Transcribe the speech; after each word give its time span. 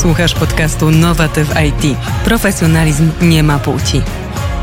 Słuchasz 0.00 0.34
podcastu 0.34 0.90
Nowatyw 0.90 1.48
IT. 1.48 1.98
Profesjonalizm 2.24 3.10
nie 3.22 3.42
ma 3.42 3.58
płci. 3.58 4.02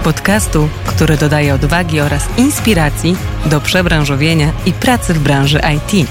Podcastu, 0.03 0.69
który 0.85 1.17
dodaje 1.17 1.53
odwagi 1.53 1.99
oraz 1.99 2.23
inspiracji 2.37 3.15
do 3.45 3.61
przebranżowienia 3.61 4.53
i 4.65 4.73
pracy 4.73 5.13
w 5.13 5.19
branży 5.19 5.59
IT. 5.75 6.09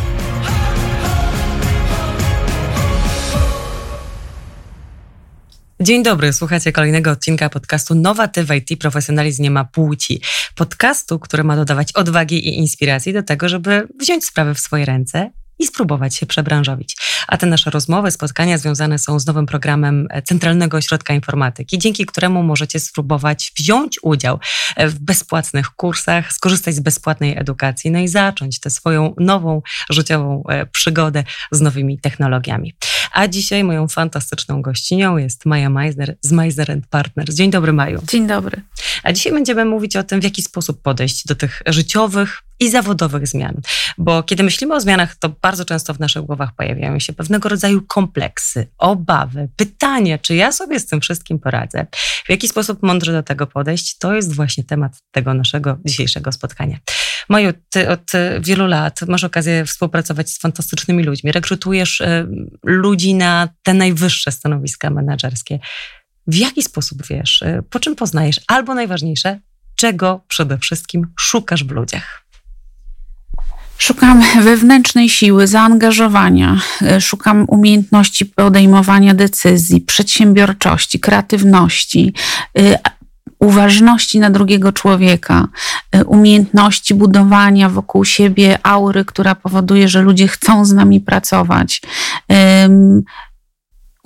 Dzień 5.81 6.03
dobry, 6.03 6.33
słuchacie 6.33 6.73
kolejnego 6.73 7.11
odcinka 7.11 7.49
podcastu 7.49 7.95
Nowatyw 7.95 8.51
IT 8.51 8.81
Profesjonalizm 8.81 9.43
nie 9.43 9.51
ma 9.51 9.65
płci. 9.65 10.21
Podcastu, 10.55 11.19
który 11.19 11.45
ma 11.45 11.57
dodawać 11.57 11.93
odwagi 11.93 12.49
i 12.49 12.59
inspiracji 12.59 13.13
do 13.13 13.23
tego, 13.23 13.49
żeby 13.49 13.89
wziąć 14.01 14.25
sprawę 14.25 14.55
w 14.55 14.61
swoje 14.61 14.85
ręce 14.85 15.31
i 15.59 15.67
spróbować 15.67 16.17
się 16.17 16.27
przebranżowić. 16.27 16.97
A 17.29 17.37
te 17.37 17.47
nasze 17.47 17.71
rozmowy, 17.71 18.11
spotkania 18.11 18.59
związane 18.59 18.99
są 18.99 19.19
z 19.19 19.27
nowym 19.27 19.47
programem 19.47 20.09
Centralnego 20.25 20.77
Ośrodka 20.77 21.15
Informatyki, 21.15 21.79
dzięki 21.79 22.07
któremu 22.07 22.43
możecie 22.43 22.81
spróbować 22.81 23.53
wziąć 23.59 23.99
udział 24.03 24.39
w 24.77 24.99
bezpłatnych 24.99 25.71
kursach, 25.71 26.33
skorzystać 26.33 26.75
z 26.75 26.81
bezpłatnej 26.81 27.39
edukacji, 27.39 27.91
no 27.91 27.99
i 27.99 28.09
zacząć 28.09 28.61
tę 28.61 28.71
swoją 28.71 29.15
nową 29.19 29.63
życiową 29.91 30.43
e, 30.49 30.67
przygodę 30.67 31.25
z 31.51 31.61
nowymi 31.61 31.99
technologiami. 31.99 32.75
A 33.13 33.29
dzisiaj 33.29 33.65
moją 33.65 33.89
fantastyczną 33.89 34.63
gościnią 34.63 35.17
jest 35.17 35.47
Maja 35.47 35.71
Meisner 35.71 36.17
z 36.21 36.33
Meisner 36.33 36.81
Partners. 36.91 37.35
Dzień 37.35 37.51
dobry, 37.51 37.73
Maju. 37.73 38.03
Dzień 38.09 38.27
dobry. 38.27 38.63
A 39.03 39.13
dzisiaj 39.13 39.33
będziemy 39.33 39.65
mówić 39.65 39.97
o 39.97 40.03
tym, 40.03 40.21
w 40.21 40.25
jaki 40.25 40.43
sposób 40.43 40.83
podejść 40.83 41.27
do 41.27 41.35
tych 41.35 41.63
życiowych 41.67 42.43
i 42.61 42.71
zawodowych 42.71 43.27
zmian. 43.27 43.61
Bo 43.99 44.23
kiedy 44.23 44.43
myślimy 44.43 44.75
o 44.75 44.81
zmianach, 44.81 45.17
to 45.17 45.29
bardzo 45.29 45.65
często 45.65 45.95
w 45.95 46.01
naszych 46.01 46.23
głowach 46.23 46.55
pojawiają 46.57 46.99
się 46.99 47.13
pewnego 47.13 47.49
rodzaju 47.49 47.83
kompleksy, 47.83 48.67
obawy, 48.79 49.49
pytania, 49.57 50.19
czy 50.19 50.35
ja 50.35 50.53
sobie 50.53 50.81
z 50.81 50.87
tym 50.87 51.01
wszystkim 51.01 51.39
poradzę. 51.39 51.87
W 52.27 52.31
jaki 52.31 52.49
sposób 52.49 52.83
mądrze 52.83 53.13
do 53.13 53.23
tego 53.23 53.47
podejść, 53.47 53.99
to 53.99 54.15
jest 54.15 54.35
właśnie 54.35 54.65
temat 54.65 54.93
tego 55.11 55.35
naszego 55.35 55.79
dzisiejszego 55.85 56.33
spotkania. 56.33 56.79
Maju, 57.29 57.53
ty 57.71 57.89
od 57.89 58.13
wielu 58.41 58.67
lat 58.67 59.01
masz 59.09 59.25
okazję 59.25 59.65
współpracować 59.65 60.31
z 60.31 60.39
fantastycznymi 60.39 61.05
ludźmi, 61.05 61.33
rekrutujesz 61.33 62.01
y, 62.01 62.27
ludzi 62.65 63.15
na 63.15 63.49
te 63.63 63.75
najwyższe 63.75 64.33
stanowiska 64.33 64.91
menedżerskie. 64.91 65.59
W 66.27 66.35
jaki 66.35 66.63
sposób 66.63 67.07
wiesz, 67.07 67.43
y, 67.43 67.63
po 67.71 67.81
czym 67.81 67.97
poznajesz, 67.97 68.41
albo 68.47 68.75
najważniejsze, 68.75 69.41
czego 69.77 70.25
przede 70.29 70.59
wszystkim 70.59 71.07
szukasz 71.19 71.65
w 71.65 71.71
ludziach? 71.71 72.27
Szukam 73.79 74.25
wewnętrznej 74.43 75.09
siły, 75.09 75.47
zaangażowania, 75.47 76.61
e, 76.83 77.01
szukam 77.01 77.45
umiejętności 77.49 78.27
podejmowania 78.27 79.15
decyzji, 79.15 79.81
przedsiębiorczości, 79.81 81.01
kreatywności, 81.01 82.15
e, 82.59 82.79
uważności 83.39 84.21
na 84.21 84.31
drugiego 84.31 84.73
człowieka, 84.73 85.49
e, 85.93 86.05
umiejętności 86.05 86.95
budowania 86.95 87.69
wokół 87.69 88.05
siebie 88.05 88.59
aury, 88.63 89.05
która 89.05 89.35
powoduje, 89.35 89.89
że 89.89 90.03
ludzie 90.03 90.29
chcą 90.29 90.65
z 90.65 90.73
nami 90.73 91.01
pracować, 91.01 91.83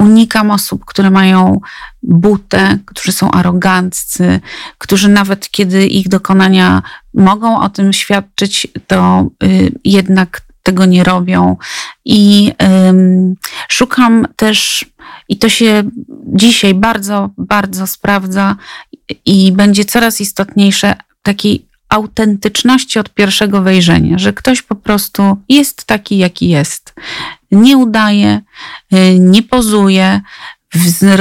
unikam 0.01 0.51
osób, 0.51 0.85
które 0.85 1.11
mają 1.11 1.61
butę, 2.03 2.79
którzy 2.87 3.13
są 3.13 3.31
aroganccy, 3.31 4.41
którzy 4.79 5.09
nawet 5.09 5.51
kiedy 5.51 5.87
ich 5.87 6.09
dokonania 6.09 6.83
mogą 7.15 7.61
o 7.61 7.69
tym 7.69 7.93
świadczyć, 7.93 8.67
to 8.87 9.27
y, 9.45 9.73
jednak 9.85 10.41
tego 10.71 10.85
nie 10.87 11.05
robią. 11.05 11.57
I 12.05 12.53
szukam 13.69 14.27
też, 14.37 14.85
i 15.29 15.39
to 15.39 15.49
się 15.49 15.83
dzisiaj 16.27 16.75
bardzo, 16.75 17.31
bardzo 17.39 17.87
sprawdza 17.87 18.57
i 19.25 19.53
będzie 19.53 19.85
coraz 19.85 20.21
istotniejsze, 20.21 20.95
takiej 21.23 21.67
autentyczności 21.89 22.99
od 22.99 23.15
pierwszego 23.15 23.63
wejrzenia, 23.63 24.19
że 24.19 24.33
ktoś 24.33 24.63
po 24.63 24.75
prostu 24.75 25.37
jest 25.49 25.85
taki, 25.85 26.19
jaki 26.19 26.49
jest. 26.49 26.95
Nie 27.51 27.77
udaje, 27.77 28.41
y, 28.95 29.19
nie 29.19 29.43
pozuje, 29.43 30.21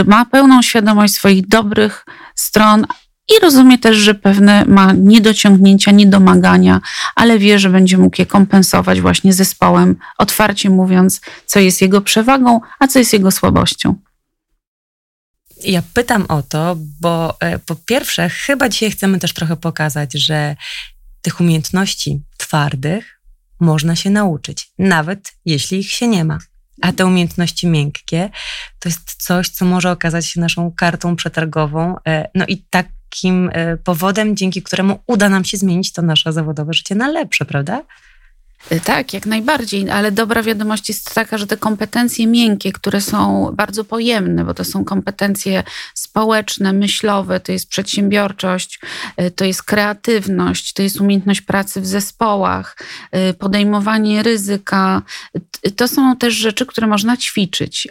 ma 0.05 0.25
pełną 0.25 0.61
świadomość 0.61 1.13
swoich 1.13 1.47
dobrych 1.47 2.05
stron 2.35 2.85
i 3.29 3.39
rozumie 3.41 3.77
też, 3.77 3.97
że 3.97 4.15
pewne 4.15 4.65
ma 4.65 4.93
niedociągnięcia, 4.93 5.91
niedomagania, 5.91 6.81
ale 7.15 7.39
wie, 7.39 7.59
że 7.59 7.69
będzie 7.69 7.97
mógł 7.97 8.15
je 8.19 8.25
kompensować 8.25 9.01
właśnie 9.01 9.33
zespołem, 9.33 9.95
otwarcie 10.17 10.69
mówiąc, 10.69 11.21
co 11.45 11.59
jest 11.59 11.81
jego 11.81 12.01
przewagą, 12.01 12.59
a 12.79 12.87
co 12.87 12.99
jest 12.99 13.13
jego 13.13 13.31
słabością. 13.31 13.95
Ja 15.63 15.81
pytam 15.93 16.25
o 16.29 16.43
to, 16.43 16.75
bo 17.01 17.37
e, 17.39 17.59
po 17.59 17.75
pierwsze, 17.75 18.29
chyba 18.29 18.69
dzisiaj 18.69 18.91
chcemy 18.91 19.19
też 19.19 19.33
trochę 19.33 19.55
pokazać, 19.55 20.13
że 20.13 20.55
tych 21.21 21.41
umiejętności 21.41 22.21
twardych 22.37 23.21
można 23.59 23.95
się 23.95 24.09
nauczyć, 24.09 24.71
nawet 24.79 25.33
jeśli 25.45 25.79
ich 25.79 25.91
się 25.91 26.07
nie 26.07 26.25
ma. 26.25 26.37
A 26.81 26.93
te 26.93 27.05
umiejętności 27.05 27.67
miękkie 27.67 28.29
to 28.79 28.89
jest 28.89 29.23
coś, 29.23 29.49
co 29.49 29.65
może 29.65 29.91
okazać 29.91 30.25
się 30.25 30.39
naszą 30.39 30.71
kartą 30.71 31.15
przetargową, 31.15 31.95
e, 32.07 32.29
no 32.35 32.45
i 32.45 32.63
takim 33.09 33.49
e, 33.53 33.77
powodem, 33.77 34.35
dzięki 34.35 34.61
któremu 34.61 34.99
uda 35.07 35.29
nam 35.29 35.45
się 35.45 35.57
zmienić 35.57 35.91
to 35.91 36.01
nasze 36.01 36.33
zawodowe 36.33 36.73
życie 36.73 36.95
na 36.95 37.07
lepsze, 37.07 37.45
prawda? 37.45 37.83
Y, 38.71 38.79
tak, 38.79 39.13
jak 39.13 39.25
najbardziej, 39.25 39.89
ale 39.89 40.11
dobra 40.11 40.43
wiadomość 40.43 40.89
jest 40.89 41.13
taka, 41.15 41.37
że 41.37 41.47
te 41.47 41.57
kompetencje 41.57 42.27
miękkie, 42.27 42.71
które 42.71 43.01
są 43.01 43.51
bardzo 43.53 43.83
pojemne, 43.83 44.45
bo 44.45 44.53
to 44.53 44.63
są 44.63 44.85
kompetencje 44.85 45.63
społeczne, 45.93 46.73
myślowe, 46.73 47.39
to 47.39 47.51
jest 47.51 47.69
przedsiębiorczość, 47.69 48.79
y, 49.21 49.31
to 49.31 49.45
jest 49.45 49.63
kreatywność, 49.63 50.73
to 50.73 50.81
jest 50.81 51.01
umiejętność 51.01 51.41
pracy 51.41 51.81
w 51.81 51.87
zespołach, 51.87 52.77
y, 53.29 53.33
podejmowanie 53.33 54.23
ryzyka. 54.23 55.01
To 55.75 55.87
są 55.87 56.17
też 56.17 56.33
rzeczy, 56.33 56.65
które 56.65 56.87
można 56.87 57.17
ćwiczyć. 57.17 57.87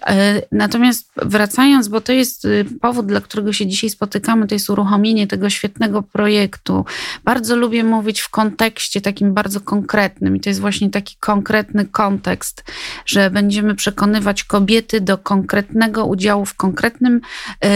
Natomiast 0.52 1.10
wracając, 1.16 1.88
bo 1.88 2.00
to 2.00 2.12
jest 2.12 2.46
powód, 2.80 3.06
dla 3.06 3.20
którego 3.20 3.52
się 3.52 3.66
dzisiaj 3.66 3.90
spotykamy, 3.90 4.46
to 4.46 4.54
jest 4.54 4.70
uruchomienie 4.70 5.26
tego 5.26 5.50
świetnego 5.50 6.02
projektu. 6.02 6.84
Bardzo 7.24 7.56
lubię 7.56 7.84
mówić 7.84 8.20
w 8.20 8.28
kontekście 8.28 9.00
takim 9.00 9.34
bardzo 9.34 9.60
konkretnym 9.60 10.36
i 10.36 10.40
to 10.40 10.50
jest 10.50 10.57
jest 10.58 10.60
właśnie 10.60 10.90
taki 10.90 11.16
konkretny 11.20 11.84
kontekst, 11.86 12.64
że 13.06 13.30
będziemy 13.30 13.74
przekonywać 13.74 14.44
kobiety 14.44 15.00
do 15.00 15.18
konkretnego 15.18 16.06
udziału 16.06 16.44
w 16.44 16.54
konkretnym 16.54 17.20
y, 17.64 17.68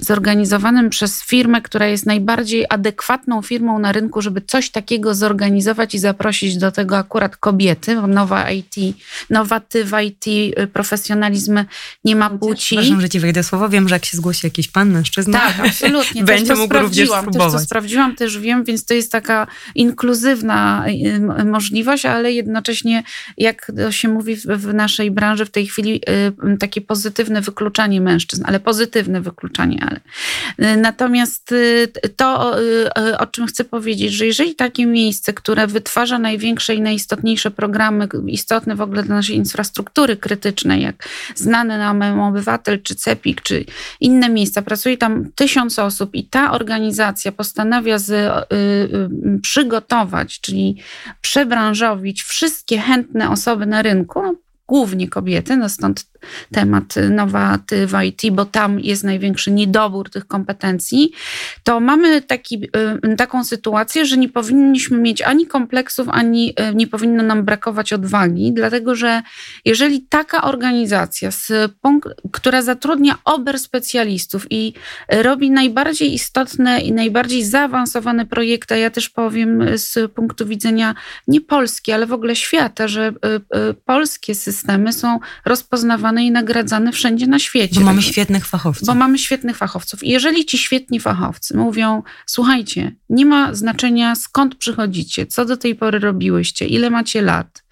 zorganizowanym 0.00 0.90
przez 0.90 1.22
firmę, 1.22 1.62
która 1.62 1.86
jest 1.86 2.06
najbardziej 2.06 2.66
adekwatną 2.68 3.42
firmą 3.42 3.78
na 3.78 3.92
rynku, 3.92 4.22
żeby 4.22 4.40
coś 4.40 4.70
takiego 4.70 5.14
zorganizować 5.14 5.94
i 5.94 5.98
zaprosić 5.98 6.56
do 6.56 6.72
tego 6.72 6.96
akurat 6.96 7.36
kobiety, 7.36 7.96
bo 7.96 8.06
nowa 8.06 8.50
IT, 8.50 8.74
nowatyw 9.30 9.90
IT, 10.06 10.26
y, 10.26 10.66
profesjonalizm 10.66 11.64
nie 12.04 12.16
ma 12.16 12.30
płci. 12.30 12.76
Przepraszam, 12.76 13.00
że 13.00 13.08
ci 13.08 13.20
wejdę 13.20 13.42
słowo. 13.42 13.68
Wiem, 13.68 13.88
że 13.88 13.94
jak 13.94 14.04
się 14.04 14.16
zgłosi 14.16 14.46
jakiś 14.46 14.68
pan, 14.68 14.90
mężczyzna, 14.90 15.38
tak, 15.38 15.66
absolutnie. 15.66 16.24
będzie 16.34 16.46
też 16.46 16.58
mógł 16.58 16.74
również 16.74 17.08
spróbować. 17.08 17.52
Też 17.52 17.60
to 17.60 17.66
sprawdziłam, 17.66 18.16
też 18.16 18.38
wiem, 18.38 18.64
więc 18.64 18.84
to 18.84 18.94
jest 18.94 19.12
taka 19.12 19.46
inkluzywna 19.74 20.84
y, 21.40 21.44
możliwość, 21.44 22.06
ale 22.06 22.32
jednocześnie, 22.32 23.02
jak 23.38 23.72
to 23.76 23.92
się 23.92 24.08
mówi 24.08 24.36
w 24.36 24.74
naszej 24.74 25.10
branży 25.10 25.46
w 25.46 25.50
tej 25.50 25.66
chwili, 25.66 26.00
y, 26.54 26.58
takie 26.58 26.80
pozytywne 26.80 27.40
wykluczanie 27.40 28.00
mężczyzn, 28.00 28.42
ale 28.46 28.60
pozytywne 28.60 29.20
wykluczanie, 29.20 29.83
ale. 29.90 30.00
Y, 30.72 30.76
natomiast 30.76 31.52
y, 31.52 31.88
to, 32.16 32.60
y, 32.60 33.18
o 33.18 33.26
czym 33.26 33.46
chcę 33.46 33.64
powiedzieć, 33.64 34.12
że 34.12 34.26
jeżeli 34.26 34.54
takie 34.54 34.86
miejsce, 34.86 35.32
które 35.32 35.66
wytwarza 35.66 36.18
największe 36.18 36.74
i 36.74 36.80
najistotniejsze 36.80 37.50
programy, 37.50 38.08
istotne 38.26 38.76
w 38.76 38.80
ogóle 38.80 39.02
dla 39.02 39.14
naszej 39.14 39.36
infrastruktury 39.36 40.16
krytycznej, 40.16 40.82
jak 40.82 41.08
znany 41.34 41.78
nam 41.78 42.20
obywatel, 42.20 42.82
czy 42.82 42.94
CEPIK, 42.94 43.42
czy 43.42 43.64
inne 44.00 44.28
miejsca, 44.28 44.62
pracuje 44.62 44.96
tam 44.96 45.30
tysiąc 45.34 45.78
osób 45.78 46.14
i 46.14 46.24
ta 46.24 46.52
organizacja 46.52 47.32
postanawia 47.32 47.98
z, 47.98 48.10
y, 48.10 48.56
y, 48.56 49.40
przygotować, 49.42 50.40
czyli 50.40 50.76
przebranżowić 51.20 52.22
wszystkie 52.22 52.78
chętne 52.78 53.30
osoby 53.30 53.66
na 53.66 53.82
rynku, 53.82 54.43
głównie 54.66 55.08
kobiety, 55.08 55.56
no 55.56 55.68
stąd 55.68 56.06
temat 56.52 56.94
nowaty 57.10 57.86
w 57.86 57.92
IT, 58.02 58.22
bo 58.32 58.44
tam 58.44 58.80
jest 58.80 59.04
największy 59.04 59.50
niedobór 59.50 60.10
tych 60.10 60.26
kompetencji, 60.26 61.12
to 61.64 61.80
mamy 61.80 62.22
taki, 62.22 62.68
y, 63.12 63.16
taką 63.16 63.44
sytuację, 63.44 64.06
że 64.06 64.16
nie 64.16 64.28
powinniśmy 64.28 64.98
mieć 64.98 65.22
ani 65.22 65.46
kompleksów, 65.46 66.08
ani 66.08 66.54
y, 66.70 66.74
nie 66.74 66.86
powinno 66.86 67.22
nam 67.22 67.44
brakować 67.44 67.92
odwagi, 67.92 68.52
dlatego 68.52 68.94
że 68.94 69.22
jeżeli 69.64 70.02
taka 70.02 70.42
organizacja, 70.42 71.30
która 72.32 72.62
zatrudnia 72.62 73.18
ober 73.24 73.58
specjalistów 73.58 74.46
i 74.50 74.72
robi 75.08 75.50
najbardziej 75.50 76.14
istotne 76.14 76.80
i 76.80 76.92
najbardziej 76.92 77.44
zaawansowane 77.44 78.26
projekty, 78.26 78.78
ja 78.78 78.90
też 78.90 79.10
powiem 79.10 79.64
z 79.74 80.12
punktu 80.12 80.46
widzenia 80.46 80.94
nie 81.28 81.40
Polski, 81.40 81.92
ale 81.92 82.06
w 82.06 82.12
ogóle 82.12 82.36
świata, 82.36 82.88
że 82.88 83.08
y, 83.08 83.74
polskie 83.84 84.34
systemy, 84.34 84.53
systemy 84.54 84.92
są 84.92 85.20
rozpoznawane 85.44 86.24
i 86.24 86.30
nagradzane 86.30 86.92
wszędzie 86.92 87.26
na 87.26 87.38
świecie. 87.38 87.80
Bo 87.80 87.86
mamy 87.86 88.02
świetnych 88.02 88.46
fachowców. 88.46 88.86
Bo 88.86 88.94
mamy 88.94 89.18
świetnych 89.18 89.56
fachowców. 89.56 90.04
I 90.04 90.10
jeżeli 90.10 90.44
ci 90.44 90.58
świetni 90.58 91.00
fachowcy 91.00 91.56
mówią, 91.56 92.02
słuchajcie, 92.26 92.92
nie 93.08 93.26
ma 93.26 93.54
znaczenia 93.54 94.14
skąd 94.14 94.54
przychodzicie, 94.54 95.26
co 95.26 95.44
do 95.44 95.56
tej 95.56 95.74
pory 95.74 95.98
robiłyście, 95.98 96.66
ile 96.66 96.90
macie 96.90 97.22
lat, 97.22 97.64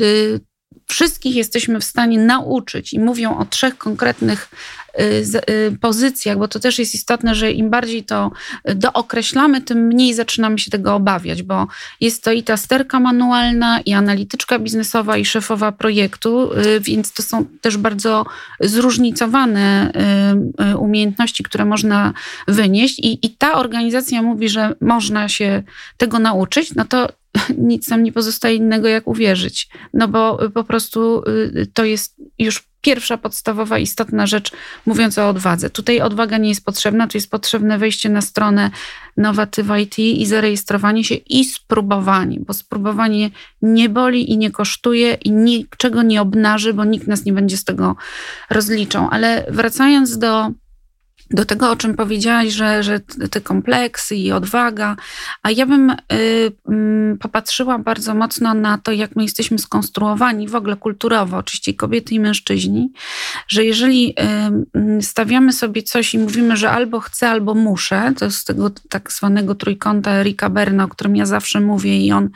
y, 0.00 0.40
wszystkich 0.86 1.36
jesteśmy 1.36 1.80
w 1.80 1.84
stanie 1.84 2.18
nauczyć 2.18 2.92
i 2.92 2.98
mówią 2.98 3.38
o 3.38 3.44
trzech 3.44 3.78
konkretnych 3.78 4.48
pozycjach, 5.80 6.38
bo 6.38 6.48
to 6.48 6.60
też 6.60 6.78
jest 6.78 6.94
istotne, 6.94 7.34
że 7.34 7.52
im 7.52 7.70
bardziej 7.70 8.04
to 8.04 8.30
dookreślamy, 8.74 9.60
tym 9.60 9.78
mniej 9.78 10.14
zaczynamy 10.14 10.58
się 10.58 10.70
tego 10.70 10.94
obawiać, 10.94 11.42
bo 11.42 11.66
jest 12.00 12.24
to 12.24 12.32
i 12.32 12.42
ta 12.42 12.56
sterka 12.56 13.00
manualna, 13.00 13.80
i 13.80 13.92
analityczka 13.92 14.58
biznesowa, 14.58 15.16
i 15.16 15.24
szefowa 15.24 15.72
projektu, 15.72 16.52
y, 16.52 16.80
więc 16.80 17.12
to 17.12 17.22
są 17.22 17.44
też 17.60 17.76
bardzo 17.76 18.24
zróżnicowane 18.60 19.92
umiejętności, 20.78 21.42
które 21.42 21.64
można 21.64 22.12
wynieść. 22.48 22.98
I, 22.98 23.26
i 23.26 23.30
ta 23.30 23.54
organizacja 23.54 24.22
mówi, 24.22 24.48
że 24.48 24.74
można 24.80 25.28
się 25.28 25.62
tego 25.96 26.18
nauczyć, 26.18 26.74
no 26.74 26.84
to 26.84 27.08
nic 27.58 27.88
nam 27.88 28.02
nie 28.02 28.12
pozostaje 28.12 28.56
innego, 28.56 28.88
jak 28.88 29.06
uwierzyć. 29.06 29.68
No 29.94 30.08
bo 30.08 30.38
po 30.54 30.64
prostu 30.64 31.22
y, 31.28 31.66
to 31.74 31.84
jest 31.84 32.16
już 32.38 32.72
pierwsza 32.82 33.18
podstawowa, 33.18 33.78
istotna 33.78 34.26
rzecz, 34.26 34.52
mówiąc 34.86 35.18
o 35.18 35.28
odwadze. 35.28 35.70
Tutaj 35.70 36.00
odwaga 36.00 36.38
nie 36.38 36.48
jest 36.48 36.64
potrzebna, 36.64 37.06
tu 37.06 37.16
jest 37.16 37.30
potrzebne 37.30 37.78
wejście 37.78 38.08
na 38.08 38.20
stronę 38.20 38.70
Nowatywa 39.16 39.78
IT 39.78 39.98
i 39.98 40.26
zarejestrowanie 40.26 41.04
się 41.04 41.14
i 41.14 41.44
spróbowanie, 41.44 42.38
bo 42.40 42.52
spróbowanie 42.54 43.30
nie 43.62 43.88
boli 43.88 44.30
i 44.30 44.38
nie 44.38 44.50
kosztuje 44.50 45.14
i 45.14 45.32
niczego 45.32 46.02
nie 46.02 46.20
obnaży, 46.20 46.74
bo 46.74 46.84
nikt 46.84 47.06
nas 47.06 47.24
nie 47.24 47.32
będzie 47.32 47.56
z 47.56 47.64
tego 47.64 47.96
rozliczał. 48.50 49.08
Ale 49.10 49.46
wracając 49.48 50.18
do 50.18 50.50
do 51.32 51.44
tego, 51.44 51.70
o 51.70 51.76
czym 51.76 51.94
powiedziałaś, 51.94 52.48
że, 52.48 52.82
że 52.82 53.00
te 53.30 53.40
kompleksy 53.40 54.16
i 54.16 54.32
odwaga, 54.32 54.96
a 55.42 55.50
ja 55.50 55.66
bym 55.66 55.90
y, 55.90 55.96
y, 56.12 57.16
popatrzyła 57.20 57.78
bardzo 57.78 58.14
mocno 58.14 58.54
na 58.54 58.78
to, 58.78 58.92
jak 58.92 59.16
my 59.16 59.22
jesteśmy 59.22 59.58
skonstruowani 59.58 60.48
w 60.48 60.54
ogóle 60.54 60.76
kulturowo, 60.76 61.36
oczywiście 61.36 61.74
kobiety 61.74 62.14
i 62.14 62.20
mężczyźni, 62.20 62.92
że 63.48 63.64
jeżeli 63.64 64.14
y, 64.98 65.02
stawiamy 65.02 65.52
sobie 65.52 65.82
coś 65.82 66.14
i 66.14 66.18
mówimy, 66.18 66.56
że 66.56 66.70
albo 66.70 67.00
chcę, 67.00 67.28
albo 67.28 67.54
muszę, 67.54 68.12
to 68.18 68.30
z 68.30 68.44
tego 68.44 68.70
tak 68.88 69.12
zwanego 69.12 69.54
trójkąta 69.54 70.10
Erika 70.10 70.50
Berna, 70.50 70.84
o 70.84 70.88
którym 70.88 71.16
ja 71.16 71.26
zawsze 71.26 71.60
mówię 71.60 71.98
i 71.98 72.12
on 72.12 72.30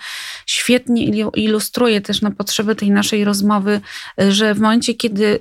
świetnie 0.47 1.05
ilustruje 1.35 2.01
też 2.01 2.23
na 2.23 2.31
potrzeby 2.31 2.77
tej 2.77 2.91
naszej 2.91 3.25
rozmowy, 3.25 3.81
y, 4.23 4.33
że 4.33 4.55
w 4.55 4.61
momencie, 4.61 4.95
kiedy 4.95 5.25
y, 5.25 5.41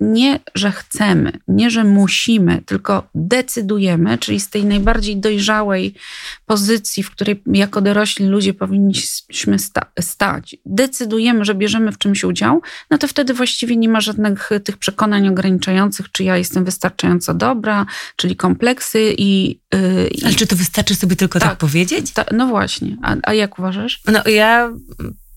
nie, 0.00 0.40
że 0.54 0.70
chcemy, 0.70 1.32
nie, 1.48 1.70
że 1.70 1.84
musimy, 1.84 2.62
tylko 2.66 2.81
tylko 2.82 3.08
decydujemy, 3.14 4.18
czyli 4.18 4.40
z 4.40 4.50
tej 4.50 4.64
najbardziej 4.64 5.16
dojrzałej 5.16 5.94
pozycji, 6.46 7.02
w 7.02 7.10
której 7.10 7.42
jako 7.46 7.80
dorośli 7.80 8.26
ludzie 8.26 8.54
powinniśmy 8.54 9.58
sta 9.58 9.86
stać, 10.00 10.56
decydujemy, 10.66 11.44
że 11.44 11.54
bierzemy 11.54 11.92
w 11.92 11.98
czymś 11.98 12.24
udział, 12.24 12.62
no 12.90 12.98
to 12.98 13.08
wtedy 13.08 13.34
właściwie 13.34 13.76
nie 13.76 13.88
ma 13.88 14.00
żadnych 14.00 14.50
tych 14.64 14.76
przekonań 14.76 15.28
ograniczających, 15.28 16.12
czy 16.12 16.24
ja 16.24 16.36
jestem 16.36 16.64
wystarczająco 16.64 17.34
dobra, 17.34 17.86
czyli 18.16 18.36
kompleksy 18.36 19.14
i. 19.18 19.60
Yy, 19.74 20.10
Ale 20.24 20.34
czy 20.34 20.46
to 20.46 20.56
wystarczy 20.56 20.94
sobie 20.94 21.16
tylko 21.16 21.38
tak, 21.38 21.48
tak 21.48 21.58
powiedzieć? 21.58 22.10
Ta, 22.12 22.24
no 22.32 22.46
właśnie. 22.46 22.96
A, 23.02 23.16
a 23.22 23.34
jak 23.34 23.58
uważasz? 23.58 24.00
No 24.06 24.22
ja 24.30 24.72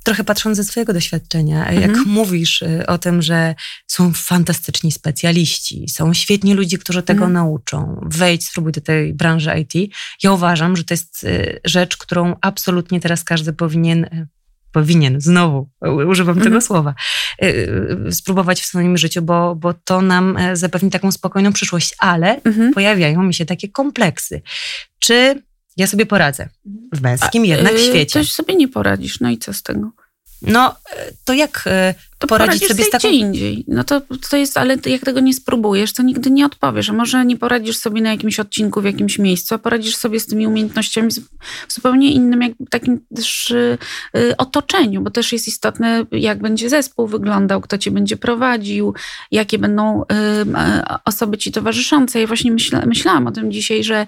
trochę 0.06 0.24
patrząc 0.24 0.58
ze 0.58 0.64
swojego 0.64 0.94
doświadczenia, 0.94 1.68
mhm. 1.68 1.82
jak 1.82 2.06
mówisz 2.06 2.62
y, 2.62 2.86
o 2.88 2.98
tym, 2.98 3.22
że 3.22 3.56
są 3.88 4.14
fantastyczni 4.14 4.92
specjaliści, 4.92 5.90
są 5.90 6.14
świetni 6.14 6.54
ludzie, 6.54 6.78
którzy 6.78 7.04
tego 7.04 7.26
mhm. 7.26 7.34
nauczą, 7.34 8.02
wejdź, 8.06 8.46
spróbuj 8.46 8.72
do 8.72 8.82
tej 8.82 9.14
branży 9.14 9.52
IT. 9.60 9.94
Ja 10.24 10.32
uważam, 10.32 10.78
że 10.78 10.84
to 10.84 10.94
jest 10.94 11.24
y, 11.24 11.60
rzecz, 11.66 11.98
którą 11.98 12.36
absolutnie 12.42 13.00
teraz 13.00 13.24
każdy 13.24 13.54
powinien 13.54 14.04
y, 14.04 14.28
powinien, 14.72 15.22
znowu 15.22 15.70
używam 16.08 16.36
tego 16.36 16.46
mhm. 16.46 16.62
słowa, 16.62 16.94
spróbować 18.12 18.62
w 18.62 18.66
swoim 18.66 18.98
życiu, 18.98 19.22
bo, 19.22 19.56
bo 19.56 19.74
to 19.74 20.02
nam 20.02 20.38
e, 20.38 20.56
zapewni 20.56 20.92
taką 20.92 21.12
spokojną 21.12 21.54
przyszłość, 21.54 21.96
ale 22.00 22.42
mhm. 22.44 22.74
pojawiają 22.74 23.24
mi 23.24 23.34
się 23.34 23.46
takie 23.46 23.70
kompleksy. 23.70 24.42
Czy 25.00 25.42
ja 25.78 25.88
sobie 25.88 26.06
poradzę 26.06 26.50
w 26.94 27.02
męskim 27.02 27.44
A, 27.44 27.46
jednak 27.46 27.80
świecie. 27.80 28.20
Coś 28.20 28.32
sobie 28.32 28.56
nie 28.56 28.68
poradzisz, 28.68 29.20
no 29.20 29.30
i 29.30 29.38
co 29.38 29.54
z 29.54 29.64
tego? 29.64 29.92
No, 30.42 30.76
e, 30.96 31.12
to 31.26 31.34
jak 31.34 31.64
e, 31.68 31.94
to 32.28 32.38
poradzić 32.38 32.68
sobie 32.68 32.84
z 32.84 32.90
taką... 32.90 33.08
gdzie 33.08 33.18
indziej. 33.18 33.66
No 33.68 33.84
to, 33.84 34.02
to 34.30 34.38
jest, 34.38 34.58
ale 34.58 34.78
jak 34.86 35.02
tego 35.02 35.20
nie 35.20 35.34
spróbujesz, 35.34 35.94
to 35.94 36.04
nigdy 36.04 36.32
nie 36.32 36.46
odpowiesz. 36.46 36.90
A 36.90 36.94
może 36.94 37.26
nie 37.26 37.38
poradzisz 37.38 37.78
sobie 37.78 38.02
na 38.02 38.12
jakimś 38.12 38.40
odcinku 38.40 38.82
w 38.82 38.86
jakimś 38.86 39.20
miejscu, 39.20 39.56
a 39.56 39.58
poradzisz 39.58 39.96
sobie 39.96 40.20
z 40.20 40.26
tymi 40.26 40.48
umiejętnościami 40.48 41.10
w 41.68 41.74
zupełnie 41.74 42.12
innym, 42.12 42.42
jak, 42.42 42.52
takim 42.70 43.00
też 43.16 43.52
y, 43.52 43.78
otoczeniu, 44.38 45.02
bo 45.02 45.12
też 45.12 45.34
jest 45.34 45.48
istotne, 45.48 46.06
jak 46.12 46.42
będzie 46.42 46.70
zespół 46.70 47.08
wyglądał, 47.08 47.62
kto 47.62 47.78
cię 47.78 47.92
będzie 47.92 48.18
prowadził, 48.18 48.94
jakie 49.32 49.58
będą 49.58 50.02
y, 50.02 50.06
osoby 51.06 51.38
ci 51.38 51.52
towarzyszące. 51.52 52.22
Ja 52.22 52.28
właśnie 52.28 52.52
myśla, 52.52 52.84
myślałam 52.86 53.28
o 53.28 53.32
tym 53.32 53.52
dzisiaj, 53.52 53.84
że 53.84 54.08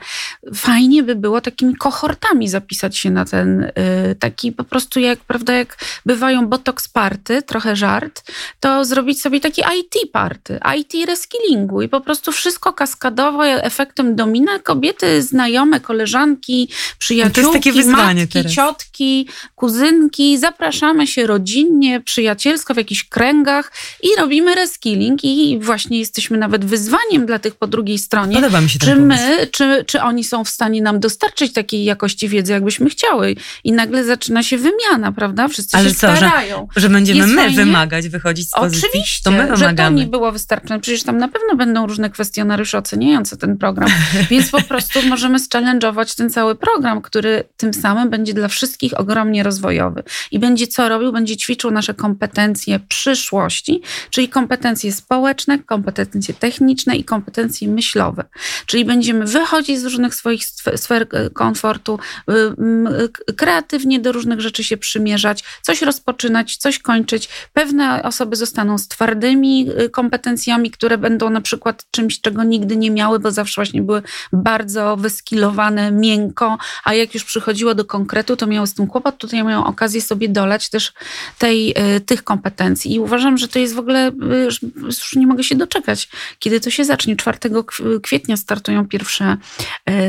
fajnie 0.56 1.04
by 1.04 1.16
było 1.16 1.42
takimi 1.42 1.76
kohortami 1.76 2.50
zapisać 2.50 2.98
się 2.98 3.10
na 3.10 3.26
ten 3.26 3.64
y, 3.64 3.72
taki 4.20 4.52
po 4.52 4.64
prostu 4.64 5.00
jak, 5.00 5.20
prawda, 5.20 5.54
jak 5.54 5.78
bywają 6.06 6.48
botox 6.48 6.88
party, 6.88 7.42
trochę 7.42 7.76
żart, 8.08 8.32
to 8.60 8.86
zrobić 8.86 9.22
sobie 9.22 9.40
taki 9.40 9.62
IT 9.62 10.12
party, 10.12 10.60
IT 10.78 11.08
reskillingu 11.08 11.82
i 11.82 11.90
po 11.90 12.02
prostu 12.02 12.32
wszystko 12.32 12.74
kaskadowo 12.74 13.48
efektem 13.48 14.16
domina. 14.16 14.60
Kobiety, 14.60 15.22
znajome, 15.24 15.80
koleżanki, 15.80 16.70
przyjaciółki, 17.00 17.72
no 17.86 17.92
matki, 17.92 18.28
teraz. 18.28 18.52
ciotki, 18.52 19.28
kuzynki. 19.56 20.38
Zapraszamy 20.38 21.08
się 21.08 21.28
rodzinnie, 21.28 22.02
przyjacielsko 22.02 22.74
w 22.74 22.78
jakichś 22.78 23.04
kręgach 23.04 23.72
i 24.04 24.08
robimy 24.18 24.56
reskilling 24.56 25.24
i 25.24 25.60
właśnie 25.62 26.00
jesteśmy 26.00 26.38
nawet 26.38 26.66
wyzwaniem 26.66 27.26
dla 27.26 27.40
tych 27.40 27.56
po 27.56 27.68
drugiej 27.68 27.98
stronie. 27.98 28.36
Podoba 28.36 28.62
mi 28.62 28.70
się 28.70 28.80
czy 28.80 28.96
my, 28.96 29.48
czy, 29.52 29.86
czy 29.88 30.02
oni 30.02 30.24
są 30.24 30.44
w 30.44 30.50
stanie 30.50 30.82
nam 30.82 31.00
dostarczyć 31.00 31.54
takiej 31.54 31.84
jakości 31.84 32.28
wiedzy, 32.30 32.52
jakbyśmy 32.52 32.90
chciały. 32.90 33.36
I 33.64 33.72
nagle 33.72 34.04
zaczyna 34.04 34.44
się 34.44 34.58
wymiana, 34.58 35.12
prawda? 35.12 35.48
Wszyscy 35.48 35.78
Ale 35.78 35.90
się 35.90 35.96
co, 35.96 36.16
starają. 36.16 36.68
Że, 36.76 36.82
że 36.82 36.90
będziemy 36.90 37.20
Jest 37.20 37.30
my 37.30 37.42
fajnie? 37.42 37.56
wymagać 37.56 37.87
pomagać 37.88 38.10
wychodzić 38.10 38.50
z 38.50 38.52
pozycji. 38.52 38.90
Oczywiście, 38.90 39.24
to 39.24 39.32
my 39.32 39.58
że 39.58 39.74
to 39.74 39.90
nie 39.90 40.08
było 40.08 40.32
wystarczające. 40.32 40.82
Przecież 40.82 41.04
tam 41.04 41.18
na 41.18 41.28
pewno 41.28 41.56
będą 41.56 41.88
różne 41.88 42.10
kwestionariusze 42.10 42.78
oceniające 42.78 43.38
ten 43.38 43.58
program, 43.58 43.90
więc 44.32 44.50
po 44.50 44.62
prostu 44.62 45.00
możemy 45.10 45.40
challenge'ować 45.40 46.18
ten 46.18 46.30
cały 46.30 46.56
program, 46.56 47.02
który 47.02 47.44
tym 47.58 47.74
samym 47.74 48.10
będzie 48.10 48.34
dla 48.34 48.48
wszystkich 48.48 49.00
ogromnie 49.00 49.44
rozwojowy. 49.44 50.04
I 50.32 50.40
będzie 50.40 50.68
co 50.68 50.90
robił? 50.90 51.12
Będzie 51.12 51.38
ćwiczył 51.38 51.72
nasze 51.72 51.94
kompetencje 51.94 52.80
przyszłości, 52.80 53.82
czyli 54.10 54.30
kompetencje 54.30 54.94
społeczne, 54.94 55.60
kompetencje 55.60 56.34
techniczne 56.34 56.96
i 56.96 57.04
kompetencje 57.04 57.68
myślowe. 57.68 58.24
Czyli 58.66 58.86
będziemy 58.86 59.26
wychodzić 59.26 59.80
z 59.80 59.84
różnych 59.84 60.16
swoich 60.16 60.46
sfer 60.76 61.08
e, 61.12 61.30
komfortu, 61.30 62.00
y, 62.30 63.34
kreatywnie 63.34 64.00
do 64.00 64.12
różnych 64.12 64.42
rzeczy 64.42 64.64
się 64.64 64.78
przymierzać, 64.78 65.44
coś 65.62 65.82
rozpoczynać, 65.82 66.58
coś 66.58 66.80
kończyć, 66.80 67.30
pewne 67.54 67.77
osoby 68.04 68.36
zostaną 68.36 68.78
z 68.78 68.88
twardymi 68.88 69.70
y, 69.82 69.90
kompetencjami, 69.90 70.72
które 70.72 70.98
będą 70.98 71.30
na 71.30 71.42
przykład 71.42 71.86
czymś, 71.92 72.22
czego 72.22 72.44
nigdy 72.44 72.78
nie 72.78 72.92
miały, 72.92 73.20
bo 73.20 73.32
zawsze 73.32 73.62
właśnie 73.62 73.82
były 73.82 74.02
bardzo 74.34 74.98
wyskilowane 74.98 75.92
miękko, 75.92 76.58
a 76.84 76.94
jak 76.94 77.14
już 77.14 77.24
przychodziło 77.24 77.76
do 77.76 77.86
konkretu, 77.86 78.36
to 78.36 78.48
miały 78.48 78.68
z 78.68 78.74
tym 78.74 78.88
kłopot. 78.88 79.18
Tutaj 79.18 79.44
mają 79.44 79.66
okazję 79.66 80.02
sobie 80.02 80.30
dolać 80.30 80.70
też 80.70 80.94
tej, 81.38 81.72
y, 81.96 82.00
tych 82.00 82.24
kompetencji. 82.24 82.94
I 82.94 83.00
uważam, 83.00 83.38
że 83.38 83.48
to 83.48 83.60
jest 83.60 83.76
w 83.76 83.80
ogóle, 83.80 84.08
y, 84.10 84.48
już 84.76 85.16
nie 85.16 85.28
mogę 85.28 85.44
się 85.44 85.56
doczekać, 85.56 86.10
kiedy 86.40 86.60
to 86.60 86.70
się 86.70 86.86
zacznie. 86.86 87.16
4 87.16 87.64
kwietnia 88.04 88.38
startują 88.38 88.88
pierwsze 88.88 89.38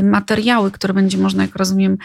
materiały, 0.02 0.70
które 0.70 0.94
będzie 0.94 1.18
można, 1.18 1.42
jak 1.42 1.56
rozumiem, 1.56 1.98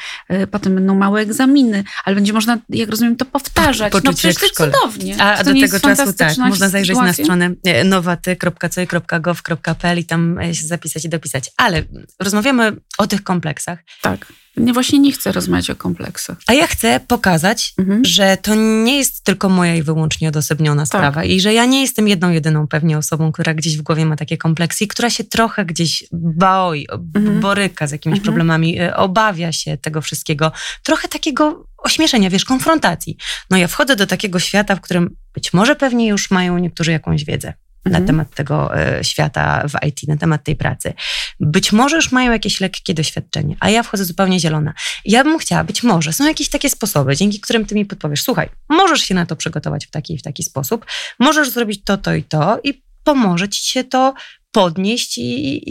potem 0.51 0.75
będą 0.75 0.95
małe 0.95 1.21
egzaminy, 1.21 1.83
ale 2.05 2.15
będzie 2.15 2.33
można, 2.33 2.57
jak 2.69 2.89
rozumiem, 2.89 3.15
to 3.15 3.25
powtarzać. 3.25 3.91
Poczuć 3.91 4.05
no 4.05 4.13
przecież 4.13 4.51
to 4.53 4.65
cudownie. 4.65 5.15
A, 5.19 5.43
do 5.53 5.61
tego 5.61 5.79
czasu 5.79 6.13
tak, 6.13 6.37
można 6.37 6.69
zajrzeć 6.69 6.97
sytuacja? 6.97 7.21
na 7.21 7.25
stronę 7.25 7.53
e, 7.63 7.83
nowaty.co.gov.pl 7.83 9.99
i 9.99 10.05
tam 10.05 10.39
e, 10.39 10.55
się 10.55 10.67
zapisać 10.67 11.05
i 11.05 11.09
dopisać. 11.09 11.51
Ale 11.57 11.83
rozmawiamy 12.19 12.71
o 12.97 13.07
tych 13.07 13.23
kompleksach. 13.23 13.79
Tak. 14.01 14.33
Nie, 14.57 14.73
właśnie 14.73 14.99
nie 14.99 15.11
chcę 15.11 15.31
rozmawiać 15.31 15.69
o 15.69 15.75
kompleksach. 15.75 16.37
A 16.47 16.53
ja 16.53 16.67
chcę 16.67 16.99
pokazać, 17.07 17.73
mhm. 17.79 18.05
że 18.05 18.37
to 18.41 18.55
nie 18.55 18.97
jest 18.97 19.23
tylko 19.23 19.49
moja 19.49 19.75
i 19.75 19.83
wyłącznie 19.83 20.27
odosobniona 20.27 20.81
tak. 20.81 20.87
sprawa 20.87 21.23
i 21.23 21.39
że 21.39 21.53
ja 21.53 21.65
nie 21.65 21.81
jestem 21.81 22.07
jedną, 22.07 22.29
jedyną 22.29 22.67
pewnie 22.67 22.97
osobą, 22.97 23.31
która 23.31 23.53
gdzieś 23.53 23.77
w 23.77 23.81
głowie 23.81 24.05
ma 24.05 24.15
takie 24.15 24.37
kompleksy 24.37 24.83
i 24.83 24.87
która 24.87 25.09
się 25.09 25.23
trochę 25.23 25.65
gdzieś 25.65 26.03
boi, 26.11 26.87
mhm. 27.15 27.39
boryka 27.39 27.87
z 27.87 27.91
jakimiś 27.91 28.17
mhm. 28.17 28.23
problemami, 28.23 28.79
e, 28.79 28.95
obawia 28.95 29.51
się 29.51 29.77
tego 29.77 30.01
wszystkiego. 30.01 30.51
Trochę 30.83 31.07
takiego 31.07 31.67
ośmieszenia, 31.83 32.29
wiesz, 32.29 32.45
konfrontacji. 32.45 33.17
No 33.49 33.57
ja 33.57 33.67
wchodzę 33.67 33.95
do 33.95 34.07
takiego 34.07 34.39
świata, 34.39 34.75
w 34.75 34.81
którym 34.81 35.15
być 35.33 35.53
może 35.53 35.75
pewnie 35.75 36.07
już 36.07 36.31
mają 36.31 36.57
niektórzy 36.57 36.91
jakąś 36.91 37.25
wiedzę 37.25 37.53
na 37.85 37.89
mhm. 37.89 38.05
temat 38.05 38.35
tego 38.35 38.77
e, 38.79 39.03
świata 39.03 39.67
w 39.67 39.85
IT, 39.87 40.07
na 40.07 40.17
temat 40.17 40.43
tej 40.43 40.55
pracy. 40.55 40.93
Być 41.39 41.71
może 41.71 41.95
już 41.95 42.11
mają 42.11 42.31
jakieś 42.31 42.61
lekkie 42.61 42.93
doświadczenie, 42.93 43.55
a 43.59 43.69
ja 43.69 43.83
wchodzę 43.83 44.05
zupełnie 44.05 44.39
zielona. 44.39 44.73
Ja 45.05 45.23
bym 45.23 45.39
chciała, 45.39 45.63
być 45.63 45.83
może 45.83 46.13
są 46.13 46.27
jakieś 46.27 46.49
takie 46.49 46.69
sposoby, 46.69 47.15
dzięki 47.15 47.39
którym 47.39 47.65
ty 47.65 47.75
mi 47.75 47.85
podpowiesz, 47.85 48.21
słuchaj, 48.23 48.49
możesz 48.69 49.01
się 49.01 49.15
na 49.15 49.25
to 49.25 49.35
przygotować 49.35 49.85
w 49.87 49.91
taki 49.91 50.13
i 50.13 50.17
w 50.17 50.23
taki 50.23 50.43
sposób, 50.43 50.85
możesz 51.19 51.49
zrobić 51.49 51.83
to, 51.83 51.97
to 51.97 52.13
i 52.13 52.23
to 52.23 52.59
i 52.63 52.83
pomoże 53.03 53.49
ci 53.49 53.71
się 53.71 53.83
to 53.83 54.13
podnieść 54.51 55.17
i, 55.17 55.21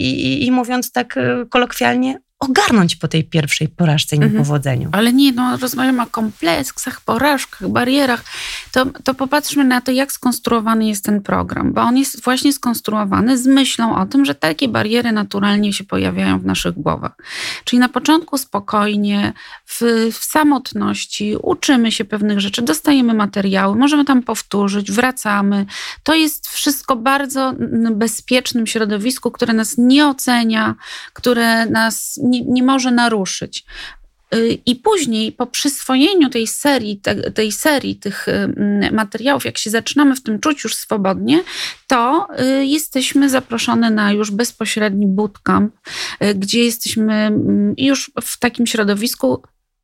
i, 0.01 0.45
i 0.45 0.51
mówiąc 0.51 0.91
tak 0.91 1.17
e, 1.17 1.45
kolokwialnie, 1.49 2.17
ogarnąć 2.39 2.95
po 2.95 3.07
tej 3.07 3.23
pierwszej 3.23 3.67
porażce 3.67 4.15
i 4.15 4.19
mhm. 4.19 4.33
niepowodzeniu. 4.33 4.89
Ale 4.91 5.13
nie, 5.13 5.31
no 5.31 5.57
rozmawiamy 5.57 6.01
o 6.01 6.05
kompleksach, 6.05 7.01
porażkach, 7.01 7.69
barierach. 7.69 8.23
To, 8.71 8.85
to 8.85 9.13
popatrzmy 9.13 9.63
na 9.63 9.81
to, 9.81 9.91
jak 9.91 10.11
skonstruowany 10.11 10.87
jest 10.87 11.05
ten 11.05 11.21
program, 11.21 11.73
bo 11.73 11.81
on 11.81 11.97
jest 11.97 12.23
właśnie 12.23 12.53
skonstruowany 12.53 13.37
z 13.37 13.47
myślą 13.47 13.95
o 13.95 14.05
tym, 14.05 14.25
że 14.25 14.35
takie 14.35 14.67
bariery 14.67 15.11
naturalnie 15.11 15.73
się 15.73 15.83
pojawiają 15.83 16.39
w 16.39 16.45
naszych 16.45 16.73
głowach. 16.73 17.11
Czyli 17.63 17.79
na 17.79 17.89
początku 17.89 18.37
spokojnie, 18.37 19.33
w, 19.65 19.81
w 20.11 20.23
samotności, 20.23 21.35
uczymy 21.41 21.91
się 21.91 22.05
pewnych 22.05 22.39
rzeczy, 22.39 22.61
dostajemy 22.61 23.13
materiały, 23.13 23.75
możemy 23.75 24.05
tam 24.05 24.23
powtórzyć, 24.23 24.91
wracamy. 24.91 25.65
To 26.03 26.13
jest 26.13 26.47
wszystko 26.47 26.95
bardzo 26.95 27.53
bezpiecznym 27.91 28.67
środowisku, 28.67 29.31
które 29.31 29.53
nas 29.53 29.75
nie 29.77 30.07
ocenia, 30.07 30.75
które 31.13 31.65
nas 31.65 32.19
nie, 32.33 32.41
nie 32.45 32.63
może 32.63 32.91
naruszyć. 32.91 33.65
Y, 34.35 34.57
I 34.65 34.75
później, 34.75 35.31
po 35.31 35.47
przyswojeniu 35.47 36.29
tej 36.29 36.47
serii, 36.47 36.97
te, 36.97 37.31
tej 37.31 37.51
serii 37.51 37.95
tych 37.95 38.25
materiałów, 38.91 39.45
jak 39.45 39.57
się 39.57 39.69
zaczynamy 39.69 40.15
w 40.15 40.23
tym 40.23 40.39
czuć 40.39 40.63
już 40.63 40.75
swobodnie, 40.75 41.43
to 41.87 42.27
y, 42.59 42.65
jesteśmy 42.65 43.29
zaproszone 43.29 43.89
na 43.89 44.11
już 44.11 44.31
bezpośredni 44.31 45.07
bootcamp, 45.07 45.73
y, 46.23 46.35
gdzie 46.35 46.63
jesteśmy 46.63 47.31
już 47.77 48.11
w 48.21 48.39
takim 48.39 48.67
środowisku 48.67 49.43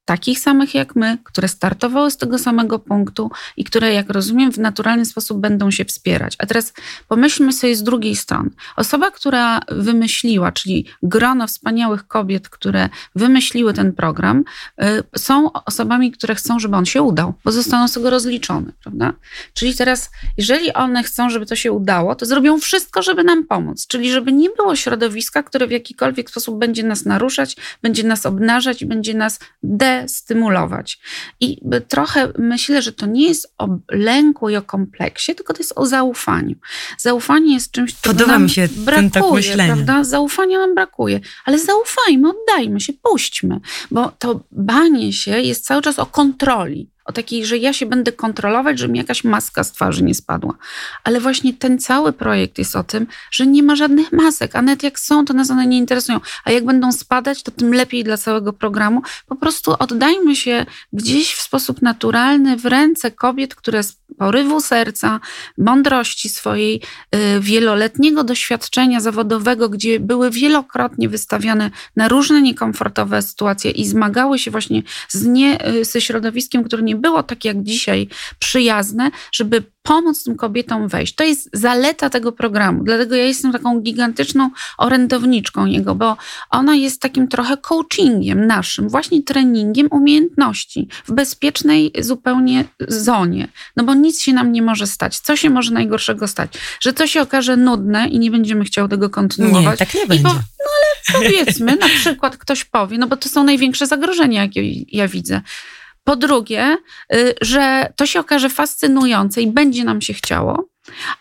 takich 0.09 0.39
samych 0.39 0.75
jak 0.75 0.95
my, 0.95 1.17
które 1.23 1.47
startowały 1.47 2.11
z 2.11 2.17
tego 2.17 2.39
samego 2.39 2.79
punktu 2.79 3.31
i 3.57 3.63
które, 3.63 3.93
jak 3.93 4.09
rozumiem, 4.09 4.51
w 4.51 4.57
naturalny 4.57 5.05
sposób 5.05 5.39
będą 5.39 5.71
się 5.71 5.85
wspierać. 5.85 6.35
A 6.39 6.45
teraz 6.45 6.73
pomyślmy 7.07 7.53
sobie 7.53 7.75
z 7.75 7.83
drugiej 7.83 8.15
strony. 8.15 8.49
Osoba, 8.75 9.11
która 9.11 9.59
wymyśliła, 9.67 10.51
czyli 10.51 10.85
grono 11.03 11.47
wspaniałych 11.47 12.07
kobiet, 12.07 12.49
które 12.49 12.89
wymyśliły 13.15 13.73
ten 13.73 13.93
program, 13.93 14.43
y, 14.81 14.83
są 15.19 15.51
osobami, 15.51 16.11
które 16.11 16.35
chcą, 16.35 16.59
żeby 16.59 16.75
on 16.75 16.85
się 16.85 17.01
udał, 17.01 17.33
bo 17.45 17.51
zostaną 17.51 17.87
z 17.87 17.93
tego 17.93 18.09
rozliczone, 18.09 18.71
prawda? 18.83 19.13
Czyli 19.53 19.75
teraz, 19.75 20.09
jeżeli 20.37 20.73
one 20.73 21.03
chcą, 21.03 21.29
żeby 21.29 21.45
to 21.45 21.55
się 21.55 21.71
udało, 21.71 22.15
to 22.15 22.25
zrobią 22.25 22.59
wszystko, 22.59 23.01
żeby 23.01 23.23
nam 23.23 23.43
pomóc. 23.47 23.87
Czyli 23.87 24.11
żeby 24.11 24.31
nie 24.31 24.49
było 24.49 24.75
środowiska, 24.75 25.43
które 25.43 25.67
w 25.67 25.71
jakikolwiek 25.71 26.29
sposób 26.29 26.59
będzie 26.59 26.83
nas 26.83 27.05
naruszać, 27.05 27.55
będzie 27.81 28.03
nas 28.03 28.25
obnażać 28.25 28.81
i 28.81 28.85
będzie 28.85 29.13
nas 29.13 29.39
de 29.63 29.98
stymulować. 30.07 30.99
I 31.39 31.61
trochę 31.87 32.33
myślę, 32.37 32.81
że 32.81 32.93
to 32.93 33.05
nie 33.05 33.27
jest 33.27 33.53
o 33.57 33.67
lęku 33.91 34.49
i 34.49 34.55
o 34.55 34.61
kompleksie, 34.61 35.35
tylko 35.35 35.53
to 35.53 35.59
jest 35.59 35.73
o 35.75 35.85
zaufaniu. 35.85 36.55
Zaufanie 36.97 37.53
jest 37.53 37.71
czymś, 37.71 37.93
co 37.93 38.09
Podoba 38.09 38.39
mi 38.39 38.49
się 38.49 38.67
brakuje, 38.67 39.09
ten 39.09 39.11
tak 39.11 39.31
myślenia. 39.33 39.73
prawda? 39.73 40.03
Zaufania 40.03 40.59
nam 40.59 40.75
brakuje, 40.75 41.19
ale 41.45 41.59
zaufajmy, 41.59 42.29
oddajmy 42.29 42.79
się, 42.79 42.93
puśćmy, 42.93 43.59
bo 43.91 44.11
to 44.19 44.39
banie 44.51 45.13
się 45.13 45.39
jest 45.39 45.65
cały 45.65 45.81
czas 45.81 45.99
o 45.99 46.05
kontroli 46.05 46.89
o 47.09 47.11
takiej, 47.11 47.45
że 47.45 47.57
ja 47.57 47.73
się 47.73 47.85
będę 47.85 48.11
kontrolować, 48.11 48.79
żeby 48.79 48.93
mi 48.93 48.99
jakaś 48.99 49.23
maska 49.23 49.63
z 49.63 49.71
twarzy 49.71 50.03
nie 50.03 50.15
spadła. 50.15 50.53
Ale 51.03 51.19
właśnie 51.19 51.53
ten 51.53 51.79
cały 51.79 52.13
projekt 52.13 52.57
jest 52.57 52.75
o 52.75 52.83
tym, 52.83 53.07
że 53.31 53.47
nie 53.47 53.63
ma 53.63 53.75
żadnych 53.75 54.11
masek, 54.11 54.55
a 54.55 54.61
nawet 54.61 54.83
jak 54.83 54.99
są, 54.99 55.25
to 55.25 55.33
nas 55.33 55.51
one 55.51 55.67
nie 55.67 55.77
interesują. 55.77 56.19
A 56.43 56.51
jak 56.51 56.65
będą 56.65 56.91
spadać, 56.91 57.43
to 57.43 57.51
tym 57.51 57.73
lepiej 57.73 58.03
dla 58.03 58.17
całego 58.17 58.53
programu. 58.53 59.01
Po 59.27 59.35
prostu 59.35 59.75
oddajmy 59.79 60.35
się 60.35 60.65
gdzieś 60.93 61.33
w 61.33 61.41
sposób 61.41 61.81
naturalny 61.81 62.57
w 62.57 62.65
ręce 62.65 63.11
kobiet, 63.11 63.55
które 63.55 63.83
porywu 64.17 64.61
serca, 64.61 65.19
mądrości 65.57 66.29
swojej, 66.29 66.81
y, 67.15 67.39
wieloletniego 67.39 68.23
doświadczenia 68.23 68.99
zawodowego, 68.99 69.69
gdzie 69.69 69.99
były 69.99 70.31
wielokrotnie 70.31 71.09
wystawiane 71.09 71.71
na 71.95 72.07
różne 72.07 72.41
niekomfortowe 72.41 73.21
sytuacje 73.21 73.71
i 73.71 73.85
zmagały 73.85 74.39
się 74.39 74.51
właśnie 74.51 74.83
z 75.09 75.25
nie, 75.25 75.67
y, 75.67 75.85
ze 75.85 76.01
środowiskiem, 76.01 76.63
które 76.63 76.83
nie 76.83 76.95
było 76.95 77.23
tak 77.23 77.45
jak 77.45 77.63
dzisiaj 77.63 78.07
przyjazne, 78.39 79.11
żeby 79.31 79.63
pomóc 79.83 80.23
tym 80.23 80.35
kobietom 80.35 80.87
wejść. 80.87 81.15
To 81.15 81.23
jest 81.23 81.49
zaleta 81.53 82.09
tego 82.09 82.31
programu. 82.31 82.83
Dlatego 82.83 83.15
ja 83.15 83.23
jestem 83.23 83.51
taką 83.51 83.81
gigantyczną 83.81 84.49
orędowniczką 84.77 85.65
jego, 85.65 85.95
bo 85.95 86.17
ona 86.49 86.75
jest 86.75 87.01
takim 87.01 87.27
trochę 87.27 87.57
coachingiem 87.57 88.47
naszym, 88.47 88.89
właśnie 88.89 89.23
treningiem 89.23 89.87
umiejętności 89.91 90.87
w 91.05 91.11
bezpiecznej 91.11 91.91
zupełnie 91.99 92.65
zonie. 92.87 93.47
No 93.75 93.83
bo 93.83 93.93
nic 93.93 94.21
się 94.21 94.33
nam 94.33 94.51
nie 94.51 94.61
może 94.61 94.87
stać. 94.87 95.19
Co 95.19 95.35
się 95.35 95.49
może 95.49 95.73
najgorszego 95.73 96.27
stać? 96.27 96.53
Że 96.79 96.93
to 96.93 97.07
się 97.07 97.21
okaże 97.21 97.57
nudne 97.57 98.07
i 98.07 98.19
nie 98.19 98.31
będziemy 98.31 98.65
chciały 98.65 98.89
tego 98.89 99.09
kontynuować. 99.09 99.79
Nie, 99.79 99.85
tak 99.85 99.95
nie 99.95 100.07
będzie. 100.07 100.23
Po, 100.23 100.33
no 100.33 100.39
ale 100.75 101.19
powiedzmy, 101.19 101.75
na 101.75 101.87
przykład 101.87 102.37
ktoś 102.37 102.65
powie, 102.65 102.97
no 102.97 103.07
bo 103.07 103.17
to 103.17 103.29
są 103.29 103.43
największe 103.43 103.87
zagrożenia, 103.87 104.41
jakie 104.41 104.61
ja 104.97 105.07
widzę 105.07 105.41
po 106.09 106.15
drugie, 106.15 106.77
y, 107.13 107.35
że 107.41 107.93
to 107.95 108.05
się 108.05 108.19
okaże 108.19 108.49
fascynujące 108.49 109.41
i 109.41 109.47
będzie 109.47 109.83
nam 109.83 110.01
się 110.01 110.13
chciało. 110.13 110.69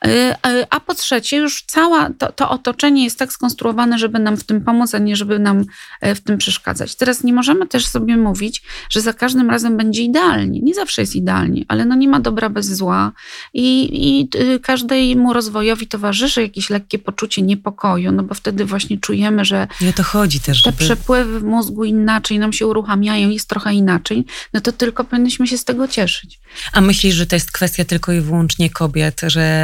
Y, 0.06 0.08
y, 0.08 0.66
a 0.70 0.80
po 0.80 0.94
trzecie, 0.94 1.36
już 1.36 1.62
całe 1.62 2.14
to, 2.14 2.32
to, 2.32 2.50
otoczenie 2.50 3.04
jest 3.04 3.18
tak 3.18 3.32
skonstruowane, 3.32 3.98
żeby 3.98 4.18
nam 4.18 4.36
w 4.36 4.44
tym 4.44 4.60
pomóc, 4.60 4.94
a 4.94 4.98
nie 4.98 5.16
żeby 5.16 5.38
nam 5.38 5.64
e, 6.00 6.14
w 6.14 6.20
tym 6.20 6.38
przeszkadzać. 6.38 6.94
Teraz 6.94 7.24
nie 7.24 7.32
możemy 7.32 7.66
też 7.66 7.86
sobie 7.86 8.16
mówić, 8.16 8.62
że 8.90 9.00
za 9.00 9.12
każdym 9.12 9.50
razem 9.50 9.76
będzie 9.76 10.02
idealnie. 10.02 10.60
Nie 10.60 10.74
zawsze 10.74 11.02
jest 11.02 11.16
idealnie, 11.16 11.64
ale 11.68 11.84
no 11.84 11.94
nie 11.94 12.08
ma 12.08 12.20
dobra 12.20 12.50
bez 12.50 12.66
zła 12.66 13.12
i, 13.54 13.88
i 13.92 14.28
y, 14.38 14.60
każdemu 14.60 15.32
rozwojowi 15.32 15.86
towarzyszy 15.86 16.42
jakieś 16.42 16.70
lekkie 16.70 16.98
poczucie 16.98 17.42
niepokoju, 17.42 18.12
no 18.12 18.22
bo 18.22 18.34
wtedy 18.34 18.64
właśnie 18.64 18.98
czujemy, 18.98 19.44
że 19.44 19.68
nie 19.80 19.92
to 19.92 20.02
chodzi 20.02 20.40
też, 20.40 20.62
te 20.62 20.70
żeby... 20.70 20.84
przepływy 20.84 21.40
w 21.40 21.44
mózgu 21.44 21.84
inaczej 21.84 22.38
nam 22.38 22.52
się 22.52 22.66
uruchamiają, 22.66 23.30
jest 23.30 23.48
trochę 23.48 23.74
inaczej, 23.74 24.24
no 24.52 24.60
to 24.60 24.72
tylko 24.72 25.04
powinniśmy 25.04 25.46
się 25.46 25.58
z 25.58 25.64
tego 25.64 25.88
cieszyć. 25.88 26.40
A 26.72 26.80
myślisz, 26.80 27.14
że 27.14 27.26
to 27.26 27.36
jest 27.36 27.52
kwestia 27.52 27.84
tylko 27.84 28.12
i 28.12 28.20
wyłącznie 28.20 28.70
kobiet, 28.70 29.20
że 29.26 29.57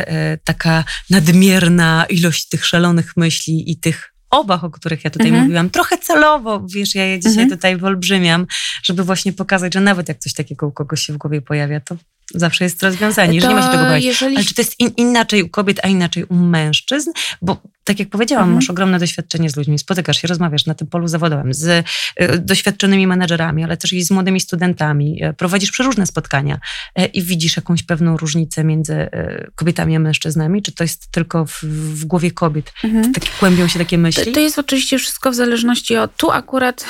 taka 0.44 0.84
nadmierna 1.10 2.06
ilość 2.08 2.48
tych 2.48 2.66
szalonych 2.66 3.16
myśli 3.16 3.70
i 3.70 3.76
tych 3.76 4.14
obaw, 4.30 4.64
o 4.64 4.70
których 4.70 5.04
ja 5.04 5.10
tutaj 5.10 5.28
mhm. 5.28 5.44
mówiłam, 5.44 5.70
trochę 5.70 5.98
celowo, 5.98 6.66
wiesz, 6.74 6.94
ja 6.94 7.04
je 7.04 7.20
dzisiaj 7.20 7.42
mhm. 7.42 7.50
tutaj 7.50 7.76
wyolbrzymiam, 7.76 8.46
żeby 8.82 9.04
właśnie 9.04 9.32
pokazać, 9.32 9.74
że 9.74 9.80
nawet 9.80 10.08
jak 10.08 10.18
coś 10.18 10.32
takiego 10.32 10.66
u 10.66 10.72
kogoś 10.72 11.00
się 11.00 11.12
w 11.12 11.16
głowie 11.16 11.42
pojawia, 11.42 11.80
to 11.80 11.96
zawsze 12.34 12.64
jest 12.64 12.82
rozwiązanie, 12.82 13.40
że 13.40 13.48
nie 13.48 13.54
ma 13.54 13.62
się 13.62 13.68
tego 13.68 13.84
bać. 13.84 14.04
Jeżeli... 14.04 14.36
Ale 14.36 14.44
czy 14.44 14.54
to 14.54 14.62
jest 14.62 14.80
in, 14.80 14.90
inaczej 14.96 15.42
u 15.42 15.48
kobiet, 15.48 15.80
a 15.82 15.88
inaczej 15.88 16.24
u 16.24 16.34
mężczyzn? 16.34 17.10
Bo 17.42 17.62
tak 17.84 17.98
jak 17.98 18.08
powiedziałam, 18.08 18.42
mhm. 18.42 18.54
masz 18.54 18.70
ogromne 18.70 18.98
doświadczenie 18.98 19.50
z 19.50 19.56
ludźmi, 19.56 19.78
spotykasz 19.78 20.16
się, 20.22 20.28
rozmawiasz 20.28 20.66
na 20.66 20.74
tym 20.74 20.86
polu 20.86 21.08
zawodowym 21.08 21.54
z 21.54 21.66
y, 21.66 22.38
doświadczonymi 22.38 23.06
menedżerami, 23.06 23.64
ale 23.64 23.76
też 23.76 23.92
i 23.92 24.02
z 24.02 24.10
młodymi 24.10 24.40
studentami. 24.40 25.24
Y, 25.24 25.32
prowadzisz 25.32 25.70
przeróżne 25.70 26.06
spotkania 26.06 26.58
y, 26.98 27.04
i 27.04 27.22
widzisz 27.22 27.56
jakąś 27.56 27.82
pewną 27.82 28.16
różnicę 28.16 28.64
między 28.64 29.08
kobietami 29.54 29.96
a 29.96 29.98
mężczyznami? 29.98 30.62
Czy 30.62 30.72
to 30.72 30.84
jest 30.84 31.10
tylko 31.10 31.46
w, 31.46 31.64
w 31.64 32.04
głowie 32.04 32.30
kobiet? 32.30 32.72
Mhm. 32.84 33.12
Tak 33.12 33.24
kłębią 33.38 33.68
się 33.68 33.78
takie 33.78 33.98
myśli? 33.98 34.24
To, 34.24 34.32
to, 34.32 34.40
jest 34.40 34.58
oczywiście 34.58 34.98
wszystko 34.98 35.30
w 35.30 35.34
zależności 35.34 35.96
od... 35.96 36.16
Tu 36.16 36.30
akurat 36.30 36.86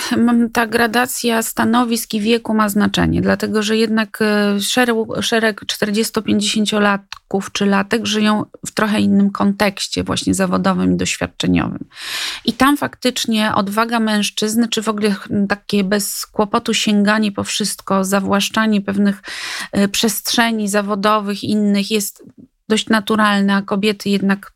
ta 0.52 0.66
gradacja 0.66 1.42
stanowisk 1.42 2.14
i 2.14 2.20
wieku 2.20 2.54
ma 2.54 2.68
znaczenie, 2.68 3.20
dlatego 3.20 3.62
że 3.62 3.76
jednak 3.76 4.18
szereg, 4.60 4.96
szereg 5.24 5.60
40-50-latków 5.64 7.52
czy 7.52 7.66
latek 7.66 8.06
żyją 8.06 8.44
w 8.66 8.70
trochę 8.70 9.00
innym 9.00 9.30
kontekście 9.30 10.04
właśnie 10.04 10.34
zawodowym 10.34 10.94
i 10.94 10.96
doświadczeniowym. 10.96 11.84
I 12.44 12.52
tam 12.52 12.76
faktycznie 12.76 13.54
odwaga 13.54 14.00
mężczyzny, 14.00 14.68
czy 14.68 14.82
w 14.82 14.88
ogóle 14.88 15.14
takie 15.48 15.84
bez 15.84 16.26
kłopotu 16.26 16.74
sięganie 16.74 17.32
po 17.32 17.44
wszystko, 17.44 18.04
zawłaszczanie 18.04 18.80
pewnych 18.80 19.22
e, 19.72 19.88
przestrzeni 19.88 20.68
zawodowych, 20.68 21.44
innych 21.44 21.90
jest 21.90 22.24
dość 22.68 22.88
naturalne, 22.88 23.54
a 23.54 23.62
kobiety 23.62 24.08
jednak 24.08 24.53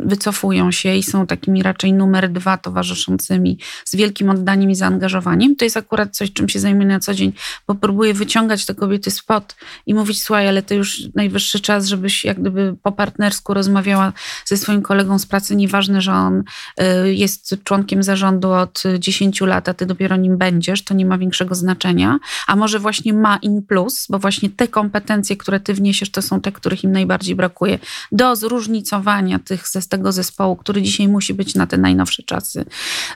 wycofują 0.00 0.72
się 0.72 0.94
i 0.94 1.02
są 1.02 1.26
takimi 1.26 1.62
raczej 1.62 1.92
numer 1.92 2.32
dwa 2.32 2.58
towarzyszącymi 2.58 3.58
z 3.84 3.96
wielkim 3.96 4.30
oddaniem 4.30 4.70
i 4.70 4.74
zaangażowaniem. 4.74 5.56
To 5.56 5.64
jest 5.64 5.76
akurat 5.76 6.16
coś, 6.16 6.32
czym 6.32 6.48
się 6.48 6.60
zajmuję 6.60 6.86
na 6.86 7.00
co 7.00 7.14
dzień, 7.14 7.32
bo 7.66 7.74
próbuję 7.74 8.14
wyciągać 8.14 8.66
te 8.66 8.74
kobiety 8.74 9.10
spod 9.10 9.56
i 9.86 9.94
mówić, 9.94 10.22
słuchaj, 10.22 10.48
ale 10.48 10.62
to 10.62 10.74
już 10.74 11.02
najwyższy 11.14 11.60
czas, 11.60 11.86
żebyś 11.86 12.24
jak 12.24 12.40
gdyby 12.40 12.76
po 12.82 12.92
partnersku 12.92 13.54
rozmawiała 13.54 14.12
ze 14.44 14.56
swoim 14.56 14.82
kolegą 14.82 15.18
z 15.18 15.26
pracy. 15.26 15.56
Nieważne, 15.56 16.00
że 16.02 16.12
on 16.12 16.42
y, 16.80 17.14
jest 17.14 17.56
członkiem 17.64 18.02
zarządu 18.02 18.52
od 18.52 18.82
10 18.98 19.40
lat, 19.40 19.68
a 19.68 19.74
ty 19.74 19.86
dopiero 19.86 20.16
nim 20.16 20.38
będziesz, 20.38 20.84
to 20.84 20.94
nie 20.94 21.06
ma 21.06 21.18
większego 21.18 21.54
znaczenia. 21.54 22.18
A 22.46 22.56
może 22.56 22.78
właśnie 22.78 23.12
ma 23.12 23.36
in 23.36 23.62
plus, 23.62 24.06
bo 24.10 24.18
właśnie 24.18 24.50
te 24.50 24.68
kompetencje, 24.68 25.36
które 25.36 25.60
ty 25.60 25.74
wniesiesz, 25.74 26.10
to 26.10 26.22
są 26.22 26.40
te, 26.40 26.52
których 26.52 26.84
im 26.84 26.92
najbardziej 26.92 27.34
brakuje 27.34 27.78
do 28.12 28.36
zróżnicowania 28.36 29.38
tych 29.38 29.65
z 29.68 29.88
tego 29.88 30.12
zespołu, 30.12 30.56
który 30.56 30.82
dzisiaj 30.82 31.08
musi 31.08 31.34
być 31.34 31.54
na 31.54 31.66
te 31.66 31.76
najnowsze 31.76 32.22
czasy 32.22 32.64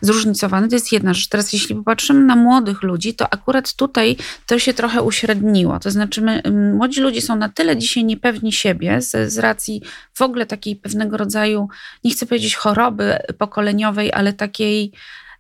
zróżnicowany. 0.00 0.68
To 0.68 0.74
jest 0.74 0.92
jedna 0.92 1.14
rzecz. 1.14 1.28
Teraz 1.28 1.52
jeśli 1.52 1.74
popatrzymy 1.74 2.24
na 2.24 2.36
młodych 2.36 2.82
ludzi, 2.82 3.14
to 3.14 3.34
akurat 3.34 3.74
tutaj 3.74 4.16
to 4.46 4.58
się 4.58 4.74
trochę 4.74 5.02
uśredniło. 5.02 5.78
To 5.78 5.90
znaczy 5.90 6.22
my, 6.22 6.42
młodzi 6.74 7.00
ludzie 7.00 7.22
są 7.22 7.36
na 7.36 7.48
tyle 7.48 7.76
dzisiaj 7.76 8.04
niepewni 8.04 8.52
siebie 8.52 9.02
z, 9.02 9.32
z 9.32 9.38
racji 9.38 9.82
w 10.14 10.22
ogóle 10.22 10.46
takiej 10.46 10.76
pewnego 10.76 11.16
rodzaju, 11.16 11.68
nie 12.04 12.10
chcę 12.10 12.26
powiedzieć 12.26 12.54
choroby 12.54 13.18
pokoleniowej, 13.38 14.12
ale 14.12 14.32
takiej 14.32 14.92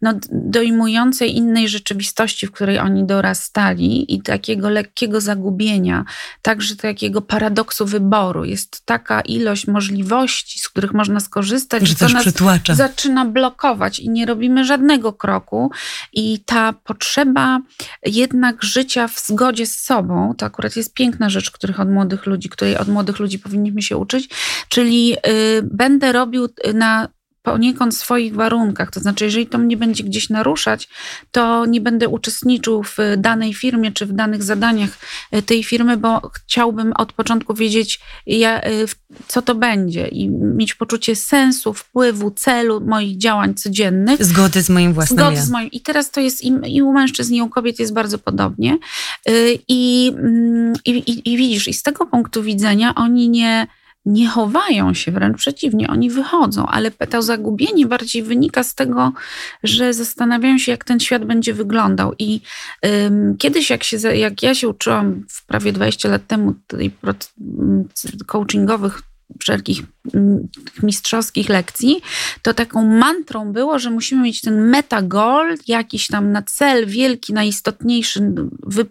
no, 0.02 0.14
dojmującej 0.32 1.36
innej 1.36 1.68
rzeczywistości, 1.68 2.46
w 2.46 2.52
której 2.52 2.78
oni 2.78 3.04
dorastali 3.04 4.14
i 4.14 4.22
takiego 4.22 4.70
lekkiego 4.70 5.20
zagubienia, 5.20 6.04
także 6.42 6.76
takiego 6.76 7.22
paradoksu 7.22 7.86
wyboru. 7.86 8.44
Jest 8.44 8.86
taka 8.86 9.20
ilość 9.20 9.66
możliwości, 9.66 10.60
z 10.60 10.68
których 10.68 10.92
można 10.92 11.20
skorzystać, 11.20 11.82
że, 11.82 11.88
że 11.88 11.94
to 11.94 12.08
nas 12.08 12.22
przytłacza. 12.22 12.74
zaczyna 12.74 13.24
blokować 13.24 14.00
i 14.00 14.10
nie 14.10 14.26
robimy 14.26 14.64
żadnego 14.64 15.12
kroku. 15.12 15.70
I 16.12 16.40
ta 16.46 16.72
potrzeba 16.72 17.60
jednak 18.06 18.64
życia 18.64 19.08
w 19.08 19.20
zgodzie 19.20 19.66
z 19.66 19.80
sobą, 19.80 20.34
to 20.38 20.46
akurat 20.46 20.76
jest 20.76 20.94
piękna 20.94 21.30
rzecz, 21.30 21.50
których 21.50 21.80
od 21.80 21.90
młodych 21.90 22.26
ludzi, 22.26 22.48
której 22.48 22.76
od 22.76 22.88
młodych 22.88 23.18
ludzi 23.18 23.38
powinniśmy 23.38 23.82
się 23.82 23.96
uczyć, 23.96 24.28
czyli 24.68 25.16
y, 25.26 25.62
będę 25.62 26.12
robił 26.12 26.48
na 26.74 27.08
poniekąd 27.42 27.96
swoich 27.96 28.34
warunkach. 28.34 28.90
To 28.90 29.00
znaczy, 29.00 29.24
jeżeli 29.24 29.46
to 29.46 29.58
mnie 29.58 29.76
będzie 29.76 30.04
gdzieś 30.04 30.30
naruszać, 30.30 30.88
to 31.30 31.66
nie 31.66 31.80
będę 31.80 32.08
uczestniczył 32.08 32.82
w 32.82 32.96
danej 33.16 33.54
firmie 33.54 33.92
czy 33.92 34.06
w 34.06 34.12
danych 34.12 34.42
zadaniach 34.42 34.98
e, 35.30 35.42
tej 35.42 35.64
firmy, 35.64 35.96
bo 35.96 36.30
chciałbym 36.34 36.92
od 36.92 37.12
początku 37.12 37.54
wiedzieć, 37.54 38.00
e, 38.26 38.60
co 39.28 39.42
to 39.42 39.54
będzie 39.54 40.08
i 40.08 40.28
mieć 40.30 40.74
poczucie 40.74 41.16
sensu, 41.16 41.74
wpływu, 41.74 42.30
celu 42.30 42.80
moich 42.80 43.18
działań 43.18 43.54
codziennych. 43.54 44.24
Zgody 44.24 44.62
z 44.62 44.70
moim 44.70 44.92
własnym 44.92 45.18
Zgody 45.18 45.36
ja. 45.36 45.42
z 45.42 45.50
moim. 45.50 45.70
I 45.70 45.80
teraz 45.80 46.10
to 46.10 46.20
jest 46.20 46.44
i, 46.66 46.82
u 46.82 46.92
mężczyzn, 46.92 47.34
i 47.34 47.42
u 47.42 47.48
kobiet 47.48 47.78
jest 47.78 47.92
bardzo 47.92 48.18
podobnie. 48.18 48.78
I, 49.68 50.12
mm, 50.18 50.72
i, 50.84 50.90
i, 50.90 51.32
i 51.32 51.36
widzisz, 51.36 51.68
i 51.68 51.74
z 51.74 51.82
tego 51.82 52.06
punktu 52.06 52.42
widzenia 52.42 52.94
oni 52.94 53.28
nie 53.28 53.66
nie 54.04 54.28
chowają 54.28 54.94
się, 54.94 55.12
wręcz 55.12 55.36
przeciwnie, 55.36 55.88
oni 55.88 56.10
wychodzą, 56.10 56.66
ale 56.66 56.90
to 56.90 57.22
zagubienie 57.22 57.86
bardziej 57.86 58.22
wynika 58.22 58.64
z 58.64 58.74
tego, 58.74 59.12
że 59.62 59.94
zastanawiają 59.94 60.58
się, 60.58 60.72
jak 60.72 60.84
ten 60.84 61.00
świat 61.00 61.24
będzie 61.24 61.54
wyglądał. 61.54 62.14
I 62.18 62.40
kiedyś, 63.38 63.70
jak, 63.70 63.84
się, 63.84 63.96
jak 64.16 64.42
ja 64.42 64.54
się 64.54 64.68
uczyłam 64.68 65.24
w 65.28 65.46
prawie 65.46 65.72
20 65.72 66.08
lat 66.08 66.26
temu 66.26 66.54
tej 66.66 66.92
coachingowych 68.26 69.02
wszelkich 69.40 69.82
mistrzowskich 70.82 71.48
lekcji, 71.48 72.00
to 72.42 72.54
taką 72.54 72.86
mantrą 72.86 73.52
było, 73.52 73.78
że 73.78 73.90
musimy 73.90 74.22
mieć 74.22 74.40
ten 74.40 74.68
meta 74.68 75.02
goal, 75.02 75.56
jakiś 75.68 76.06
tam 76.06 76.32
na 76.32 76.42
cel 76.42 76.86
wielki, 76.86 77.32
najistotniejszy, 77.32 78.32
wy, 78.62 78.86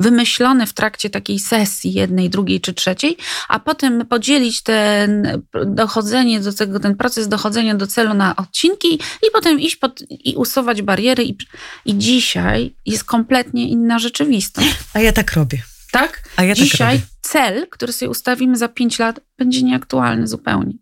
wymyślone 0.00 0.66
w 0.66 0.72
trakcie 0.72 1.10
takiej 1.10 1.38
sesji 1.38 1.92
jednej, 1.92 2.30
drugiej 2.30 2.60
czy 2.60 2.74
trzeciej, 2.74 3.16
a 3.48 3.60
potem 3.60 4.06
podzielić 4.06 4.62
ten 4.62 5.42
dochodzenie 5.66 6.40
do 6.40 6.52
tego, 6.52 6.80
ten 6.80 6.96
proces 6.96 7.28
dochodzenia 7.28 7.74
do 7.74 7.86
celu 7.86 8.14
na 8.14 8.36
odcinki 8.36 8.94
i 8.94 9.30
potem 9.32 9.60
iść 9.60 9.76
pod, 9.76 10.02
i 10.10 10.36
usuwać 10.36 10.82
bariery. 10.82 11.24
I, 11.24 11.36
I 11.84 11.98
dzisiaj 11.98 12.74
jest 12.86 13.04
kompletnie 13.04 13.68
inna 13.68 13.98
rzeczywistość. 13.98 14.76
A 14.94 15.00
ja 15.00 15.12
tak 15.12 15.32
robię. 15.32 15.62
Tak? 15.92 16.28
A 16.36 16.44
ja 16.44 16.54
dzisiaj 16.54 16.98
tak 16.98 17.06
robię. 17.06 17.06
cel, 17.20 17.66
który 17.70 17.92
sobie 17.92 18.10
ustawimy 18.10 18.56
za 18.56 18.68
pięć 18.68 18.98
lat, 18.98 19.20
będzie 19.38 19.62
nieaktualny 19.62 20.26
zupełnie. 20.26 20.72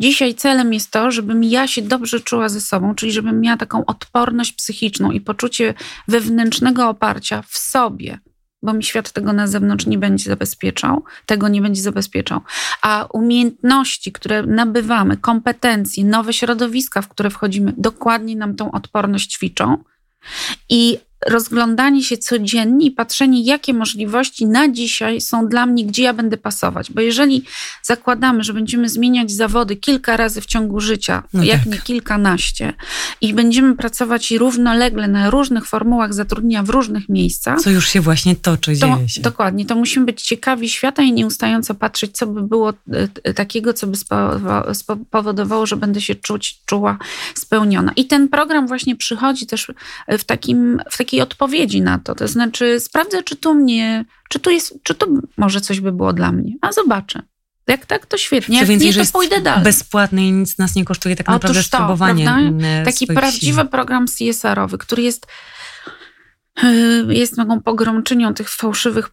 Dzisiaj 0.00 0.34
celem 0.34 0.72
jest 0.72 0.90
to, 0.90 1.10
żebym 1.10 1.44
ja 1.44 1.66
się 1.68 1.82
dobrze 1.82 2.20
czuła 2.20 2.48
ze 2.48 2.60
sobą, 2.60 2.94
czyli 2.94 3.12
żebym 3.12 3.40
miała 3.40 3.56
taką 3.56 3.84
odporność 3.84 4.52
psychiczną 4.52 5.10
i 5.10 5.20
poczucie 5.20 5.74
wewnętrznego 6.08 6.88
oparcia 6.88 7.42
w 7.42 7.58
sobie, 7.58 8.18
bo 8.62 8.72
mi 8.72 8.84
świat 8.84 9.12
tego 9.12 9.32
na 9.32 9.46
zewnątrz 9.46 9.86
nie 9.86 9.98
będzie 9.98 10.24
zabezpieczał, 10.24 11.04
tego 11.26 11.48
nie 11.48 11.62
będzie 11.62 11.82
zabezpieczał. 11.82 12.40
A 12.82 13.08
umiejętności, 13.12 14.12
które 14.12 14.42
nabywamy, 14.42 15.16
kompetencje, 15.16 16.04
nowe 16.04 16.32
środowiska, 16.32 17.02
w 17.02 17.08
które 17.08 17.30
wchodzimy, 17.30 17.74
dokładnie 17.76 18.36
nam 18.36 18.56
tą 18.56 18.70
odporność 18.70 19.32
ćwiczą. 19.32 19.84
I 20.68 20.98
rozglądanie 21.26 22.02
się 22.02 22.18
codziennie 22.18 22.86
i 22.86 22.90
patrzenie, 22.90 23.42
jakie 23.42 23.74
możliwości 23.74 24.46
na 24.46 24.68
dzisiaj 24.68 25.20
są 25.20 25.48
dla 25.48 25.66
mnie, 25.66 25.86
gdzie 25.86 26.02
ja 26.02 26.12
będę 26.12 26.36
pasować. 26.36 26.92
Bo 26.92 27.00
jeżeli 27.00 27.44
zakładamy, 27.82 28.44
że 28.44 28.52
będziemy 28.52 28.88
zmieniać 28.88 29.32
zawody 29.32 29.76
kilka 29.76 30.16
razy 30.16 30.40
w 30.40 30.46
ciągu 30.46 30.80
życia, 30.80 31.22
no 31.32 31.44
jak 31.44 31.58
tak. 31.58 31.72
nie 31.72 31.78
kilkanaście, 31.78 32.72
i 33.20 33.34
będziemy 33.34 33.76
pracować 33.76 34.30
równolegle 34.30 35.08
na 35.08 35.30
różnych 35.30 35.66
formułach 35.66 36.14
zatrudnienia 36.14 36.62
w 36.62 36.70
różnych 36.70 37.08
miejscach. 37.08 37.60
Co 37.60 37.70
już 37.70 37.88
się 37.88 38.00
właśnie 38.00 38.36
toczy, 38.36 38.78
to, 38.78 38.86
dzieje 38.86 39.08
się. 39.08 39.20
Dokładnie. 39.20 39.66
To 39.66 39.76
musimy 39.76 40.06
być 40.06 40.22
ciekawi 40.22 40.68
świata 40.68 41.02
i 41.02 41.12
nieustająco 41.12 41.74
patrzeć, 41.74 42.16
co 42.16 42.26
by 42.26 42.42
było 42.42 42.72
e, 43.24 43.34
takiego, 43.34 43.72
co 43.72 43.86
by 43.86 43.96
spowodowało, 44.74 45.66
że 45.66 45.76
będę 45.76 46.00
się 46.00 46.14
czuć, 46.14 46.60
czuła 46.66 46.98
spełniona. 47.34 47.92
I 47.96 48.06
ten 48.06 48.28
program 48.28 48.66
właśnie 48.66 48.96
przychodzi 48.96 49.46
też 49.46 49.72
w 50.08 50.24
takim, 50.24 50.80
w 50.90 50.98
takiej 50.98 51.05
takiej 51.06 51.20
odpowiedzi 51.20 51.82
na 51.82 51.98
to. 51.98 52.14
To 52.14 52.28
znaczy, 52.28 52.80
sprawdzę, 52.80 53.22
czy 53.22 53.36
tu 53.36 53.54
mnie, 53.54 54.04
czy 54.28 54.38
tu 54.40 54.50
jest, 54.50 54.74
czy 54.82 54.94
to 54.94 55.06
może 55.36 55.60
coś 55.60 55.80
by 55.80 55.92
było 55.92 56.12
dla 56.12 56.32
mnie. 56.32 56.52
A 56.60 56.72
zobaczę. 56.72 57.22
Jak 57.66 57.86
tak, 57.86 58.06
to 58.06 58.18
świetnie. 58.18 58.58
Jak 58.58 58.66
więcej, 58.66 58.88
nie, 58.88 59.04
to 59.04 59.12
pójdę 59.12 59.40
dalej. 59.40 59.64
Bezpłatny 59.64 60.26
i 60.26 60.32
nic 60.32 60.58
nas 60.58 60.74
nie 60.74 60.84
kosztuje 60.84 61.16
tak 61.16 61.26
naprawdę 61.26 61.58
Otóż 61.58 61.68
to, 61.70 61.76
spróbowanie. 61.76 62.24
Prawda? 62.24 62.84
Taki 62.84 63.06
prawdziwy 63.06 63.60
sił. 63.60 63.70
program 63.70 64.06
CSR-owy, 64.06 64.78
który 64.78 65.02
jest 65.02 65.26
E, 65.26 65.28
jest 67.08 67.36
taką 67.36 67.60
pogromczynią 67.60 68.34
tych 68.34 68.48
fałszywych 68.48 69.10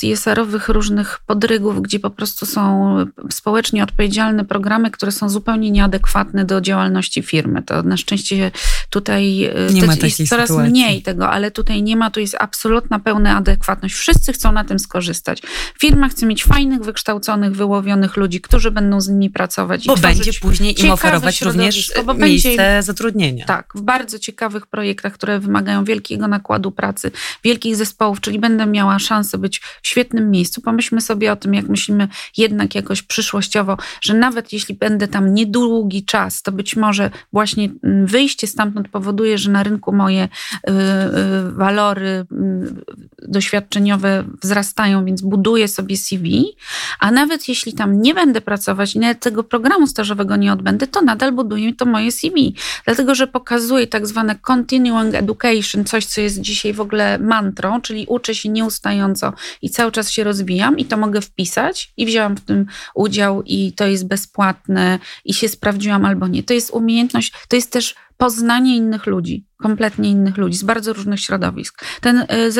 CSR-owych 0.00 0.68
różnych 0.68 1.20
podrygów, 1.26 1.82
gdzie 1.82 2.00
po 2.00 2.10
prostu 2.10 2.46
są 2.46 2.96
społecznie 3.30 3.82
odpowiedzialne 3.82 4.44
programy, 4.44 4.90
które 4.90 5.12
są 5.12 5.28
zupełnie 5.28 5.70
nieadekwatne 5.70 6.44
do 6.44 6.60
działalności 6.60 7.22
firmy. 7.22 7.62
To 7.62 7.82
na 7.82 7.96
szczęście 7.96 8.50
tutaj 8.90 9.44
e, 9.44 9.72
nie 9.72 9.86
ma 9.86 9.94
jest 9.94 10.28
coraz 10.28 10.48
sytuacji. 10.48 10.70
mniej 10.70 11.02
tego, 11.02 11.30
ale 11.30 11.50
tutaj 11.50 11.82
nie 11.82 11.96
ma, 11.96 12.10
tu 12.10 12.20
jest 12.20 12.36
absolutna 12.40 12.98
pełna 12.98 13.36
adekwatność. 13.36 13.94
Wszyscy 13.94 14.32
chcą 14.32 14.52
na 14.52 14.64
tym 14.64 14.78
skorzystać. 14.78 15.42
Firma 15.80 16.08
chce 16.08 16.26
mieć 16.26 16.44
fajnych, 16.44 16.80
wykształconych, 16.80 17.52
wyłowionych 17.52 18.16
ludzi, 18.16 18.40
którzy 18.40 18.70
będą 18.70 19.00
z 19.00 19.08
nimi 19.08 19.30
pracować. 19.30 19.86
Bo 19.86 19.96
będzie 19.96 20.32
później 20.32 20.84
im 20.84 20.90
oferować 20.90 21.42
również 21.42 21.92
miejsce 22.26 22.56
będzie, 22.56 22.82
zatrudnienia. 22.82 23.46
Tak, 23.46 23.72
w 23.74 23.80
bardzo 23.80 24.18
ciekawych 24.18 24.66
projektach, 24.66 25.12
które 25.12 25.40
wymagają 25.40 25.84
wielkiego 25.84 26.28
nakładu 26.28 26.70
pracy 26.72 26.83
pracy, 26.84 27.10
wielkich 27.44 27.76
zespołów, 27.76 28.20
czyli 28.20 28.38
będę 28.38 28.66
miała 28.66 28.98
szansę 28.98 29.38
być 29.38 29.60
w 29.82 29.88
świetnym 29.88 30.30
miejscu. 30.30 30.60
Pomyślmy 30.60 31.00
sobie 31.00 31.32
o 31.32 31.36
tym, 31.36 31.54
jak 31.54 31.68
myślimy 31.68 32.08
jednak 32.36 32.74
jakoś 32.74 33.02
przyszłościowo, 33.02 33.76
że 34.00 34.14
nawet 34.14 34.52
jeśli 34.52 34.74
będę 34.74 35.08
tam 35.08 35.34
niedługi 35.34 36.04
czas, 36.04 36.42
to 36.42 36.52
być 36.52 36.76
może 36.76 37.10
właśnie 37.32 37.68
mm, 37.82 38.06
wyjście 38.06 38.46
stamtąd 38.46 38.88
powoduje, 38.88 39.38
że 39.38 39.50
na 39.50 39.62
rynku 39.62 39.92
moje 39.92 40.24
y, 40.24 40.70
y, 40.70 41.52
walory 41.52 42.06
y, 42.08 43.28
doświadczeniowe 43.28 44.24
wzrastają, 44.42 45.04
więc 45.04 45.22
buduję 45.22 45.68
sobie 45.68 45.96
CV, 45.96 46.56
a 47.00 47.10
nawet 47.10 47.48
jeśli 47.48 47.72
tam 47.72 48.02
nie 48.02 48.14
będę 48.14 48.40
pracować 48.40 48.94
nawet 48.94 49.20
tego 49.20 49.44
programu 49.44 49.86
stażowego 49.86 50.36
nie 50.36 50.52
odbędę, 50.52 50.86
to 50.86 51.02
nadal 51.02 51.32
buduję 51.32 51.74
to 51.74 51.86
moje 51.86 52.12
CV. 52.12 52.54
Dlatego, 52.84 53.14
że 53.14 53.26
pokazuje 53.26 53.86
tak 53.86 54.06
zwane 54.06 54.34
continuing 54.46 55.14
education, 55.14 55.84
coś, 55.84 56.04
co 56.06 56.20
jest 56.20 56.40
dzisiaj 56.40 56.73
w 56.74 56.80
ogóle 56.80 57.18
mantrą, 57.18 57.80
czyli 57.80 58.06
uczę 58.08 58.34
się 58.34 58.48
nieustająco 58.48 59.32
i 59.62 59.70
cały 59.70 59.92
czas 59.92 60.10
się 60.10 60.24
rozwijam 60.24 60.78
i 60.78 60.84
to 60.84 60.96
mogę 60.96 61.20
wpisać 61.20 61.92
i 61.96 62.06
wzięłam 62.06 62.36
w 62.36 62.40
tym 62.40 62.66
udział 62.94 63.42
i 63.42 63.72
to 63.72 63.86
jest 63.86 64.08
bezpłatne 64.08 64.98
i 65.24 65.34
się 65.34 65.48
sprawdziłam 65.48 66.04
albo 66.04 66.28
nie. 66.28 66.42
To 66.42 66.54
jest 66.54 66.70
umiejętność, 66.70 67.32
to 67.48 67.56
jest 67.56 67.72
też 67.72 67.94
poznanie 68.16 68.76
innych 68.76 69.06
ludzi, 69.06 69.46
kompletnie 69.56 70.10
innych 70.10 70.36
ludzi 70.36 70.56
z 70.56 70.62
bardzo 70.62 70.92
różnych 70.92 71.20
środowisk. 71.20 71.84
Ten 72.00 72.26
e, 72.28 72.50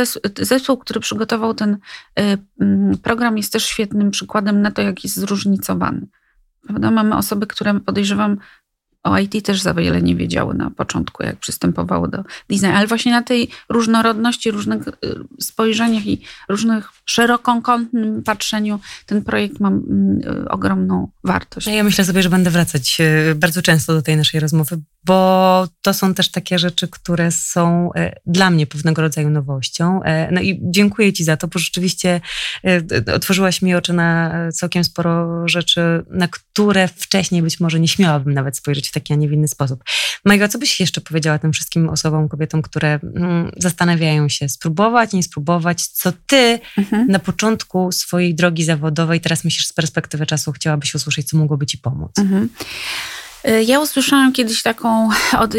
zespół, 0.41 0.77
który 0.77 1.01
przygotował 1.01 1.55
ten 1.55 1.79
e, 2.19 2.37
program 3.03 3.37
jest 3.37 3.53
też 3.53 3.67
świetnym 3.67 4.11
przykładem 4.11 4.63
na 4.63 4.71
to, 4.71 4.83
jak 4.83 5.05
jest 5.05 5.17
zróżnicowany 5.17 6.07
Prawda? 6.67 6.91
Mamy 6.91 7.17
osoby, 7.17 7.47
które 7.47 7.81
podejrzewam 7.81 8.39
o 9.05 9.19
IT 9.19 9.47
też 9.47 9.63
za 9.63 9.75
wiele 9.75 10.03
nie 10.03 10.17
wiedziały 10.17 10.55
na 10.55 10.71
początku, 10.71 11.23
jak 11.23 11.37
przystępowały 11.37 12.09
do 12.09 12.25
designu, 12.51 12.73
ale 12.75 12.87
właśnie 12.87 13.13
na 13.13 13.23
tej 13.23 13.49
różnorodności, 13.69 14.51
różnych 14.51 14.89
y, 14.89 14.93
spojrzeniach 15.41 16.07
i 16.07 16.21
różnych 16.49 16.94
szerokokątnym 17.07 18.23
patrzeniu 18.23 18.81
ten 19.07 19.25
projekt 19.25 19.61
ma 19.61 19.69
mm, 19.69 20.21
y, 20.45 20.49
ogromną 20.49 21.09
wartość. 21.25 21.67
Ja 21.67 21.85
myślę 21.85 22.05
sobie, 22.05 22.23
że 22.23 22.31
będę 22.31 22.51
wracać 22.51 22.97
y, 23.01 23.35
bardzo 23.35 23.63
często 23.63 23.95
do 23.95 24.03
tej 24.03 24.17
naszej 24.17 24.41
rozmowy, 24.41 24.81
bo 25.05 25.69
to 25.83 25.95
są 25.95 26.15
też 26.15 26.31
takie 26.31 26.59
rzeczy, 26.59 26.89
które 26.89 27.31
są 27.31 27.91
dla 28.27 28.51
mnie 28.51 28.67
pewnego 28.67 29.03
rodzaju 29.03 29.31
nowością. 29.31 30.01
No 30.31 30.41
i 30.41 30.61
dziękuję 30.63 31.13
Ci 31.13 31.25
za 31.25 31.37
to, 31.37 31.49
bo 31.49 31.59
rzeczywiście 31.59 32.21
otworzyłaś 33.15 33.63
mi 33.63 33.75
oczy 33.75 33.93
na 33.93 34.35
całkiem 34.53 34.85
sporo 34.85 35.49
rzeczy, 35.49 36.05
na 36.11 36.29
które 36.29 36.89
wcześniej 36.89 37.43
być 37.43 37.61
może 37.61 37.81
nie 37.81 37.89
śmiałabym 37.89 38.35
nawet 38.35 38.57
spojrzeć 38.57 38.91
taki, 38.91 39.13
a 39.13 39.17
nie 39.17 39.29
w 39.29 39.33
inny 39.33 39.49
sposób. 39.49 39.85
Majga, 40.25 40.49
co 40.49 40.59
byś 40.59 40.81
jeszcze 40.81 41.01
powiedziała 41.01 41.39
tym 41.39 41.53
wszystkim 41.53 41.89
osobom, 41.89 42.29
kobietom, 42.29 42.63
które 42.63 43.01
mm, 43.03 43.51
zastanawiają 43.57 44.29
się, 44.29 44.49
spróbować, 44.49 45.13
nie 45.13 45.23
spróbować, 45.23 45.87
co 45.87 46.13
ty 46.27 46.61
mhm. 46.79 46.94
Na 47.09 47.19
początku 47.19 47.93
swojej 47.93 48.35
drogi 48.35 48.65
zawodowej, 48.65 49.21
teraz 49.21 49.45
myślisz 49.45 49.67
z 49.67 49.73
perspektywy 49.73 50.27
czasu, 50.27 50.53
chciałabyś 50.53 50.95
usłyszeć, 50.95 51.29
co 51.29 51.37
mogłoby 51.37 51.67
ci 51.67 51.79
pomóc? 51.79 52.19
Mhm. 52.19 52.49
Y, 53.49 53.65
ja 53.65 53.81
usłyszałam 53.81 54.33
kiedyś 54.33 54.63
taką 54.63 55.09
od 55.39 55.55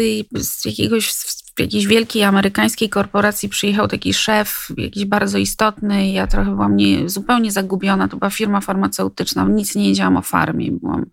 jakiegoś 0.64 1.12
jakiejś 1.60 1.86
wielkiej 1.86 2.24
amerykańskiej 2.24 2.88
korporacji 2.88 3.48
przyjechał 3.48 3.88
taki 3.88 4.14
szef, 4.14 4.68
jakiś 4.76 5.04
bardzo 5.04 5.38
istotny 5.38 6.10
ja 6.10 6.26
trochę 6.26 6.50
byłam 6.50 6.76
nie, 6.76 7.08
zupełnie 7.08 7.52
zagubiona. 7.52 8.08
To 8.08 8.16
była 8.16 8.30
firma 8.30 8.60
farmaceutyczna, 8.60 9.44
nic 9.44 9.74
nie 9.74 9.88
wiedziałam 9.88 10.16
o 10.16 10.22
farmie. 10.22 10.72
Byłam, 10.72 11.06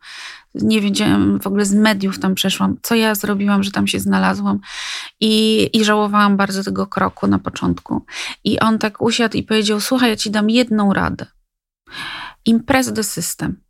nie 0.55 0.81
wiedziałam, 0.81 1.39
w 1.39 1.47
ogóle 1.47 1.65
z 1.65 1.73
mediów 1.73 2.19
tam 2.19 2.35
przeszłam, 2.35 2.77
co 2.81 2.95
ja 2.95 3.15
zrobiłam, 3.15 3.63
że 3.63 3.71
tam 3.71 3.87
się 3.87 3.99
znalazłam 3.99 4.59
i, 5.19 5.69
i 5.73 5.85
żałowałam 5.85 6.37
bardzo 6.37 6.63
tego 6.63 6.87
kroku 6.87 7.27
na 7.27 7.39
początku. 7.39 8.05
I 8.43 8.59
on 8.59 8.79
tak 8.79 9.01
usiadł 9.01 9.37
i 9.37 9.43
powiedział, 9.43 9.81
słuchaj, 9.81 10.09
ja 10.09 10.15
ci 10.15 10.31
dam 10.31 10.49
jedną 10.49 10.93
radę. 10.93 11.25
Imprez 12.45 12.93
the 12.93 13.03
system. 13.03 13.61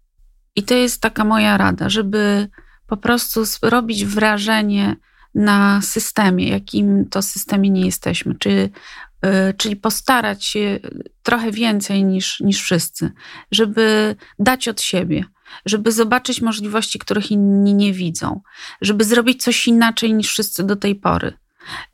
I 0.56 0.64
to 0.64 0.74
jest 0.74 1.02
taka 1.02 1.26
moja 1.26 1.58
rada, 1.58 1.90
żeby 1.90 2.50
po 2.88 2.98
prostu 2.98 3.44
robić 3.62 4.06
wrażenie, 4.06 4.96
na 5.36 5.82
systemie, 5.82 6.50
jakim 6.50 7.10
to 7.10 7.22
systemie 7.22 7.70
nie 7.70 7.86
jesteśmy, 7.86 8.36
czy, 8.36 8.50
y, 8.50 9.54
czyli 9.58 9.76
postarać 9.76 10.46
się 10.46 10.80
trochę 11.24 11.52
więcej 11.52 12.04
niż, 12.04 12.40
niż 12.40 12.62
wszyscy, 12.62 13.12
żeby 13.52 14.16
dać 14.40 14.68
od 14.68 14.82
siebie, 14.82 15.26
żeby 15.66 15.92
zobaczyć 15.92 16.42
możliwości, 16.42 17.00
których 17.00 17.32
inni 17.32 17.74
nie 17.74 17.94
widzą, 17.94 18.42
żeby 18.82 19.04
zrobić 19.04 19.44
coś 19.44 19.68
inaczej 19.68 20.14
niż 20.14 20.28
wszyscy 20.28 20.64
do 20.64 20.76
tej 20.76 20.96
pory, 20.96 21.34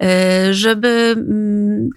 y, 0.04 0.54
żeby 0.54 1.16
mm, 1.18 1.90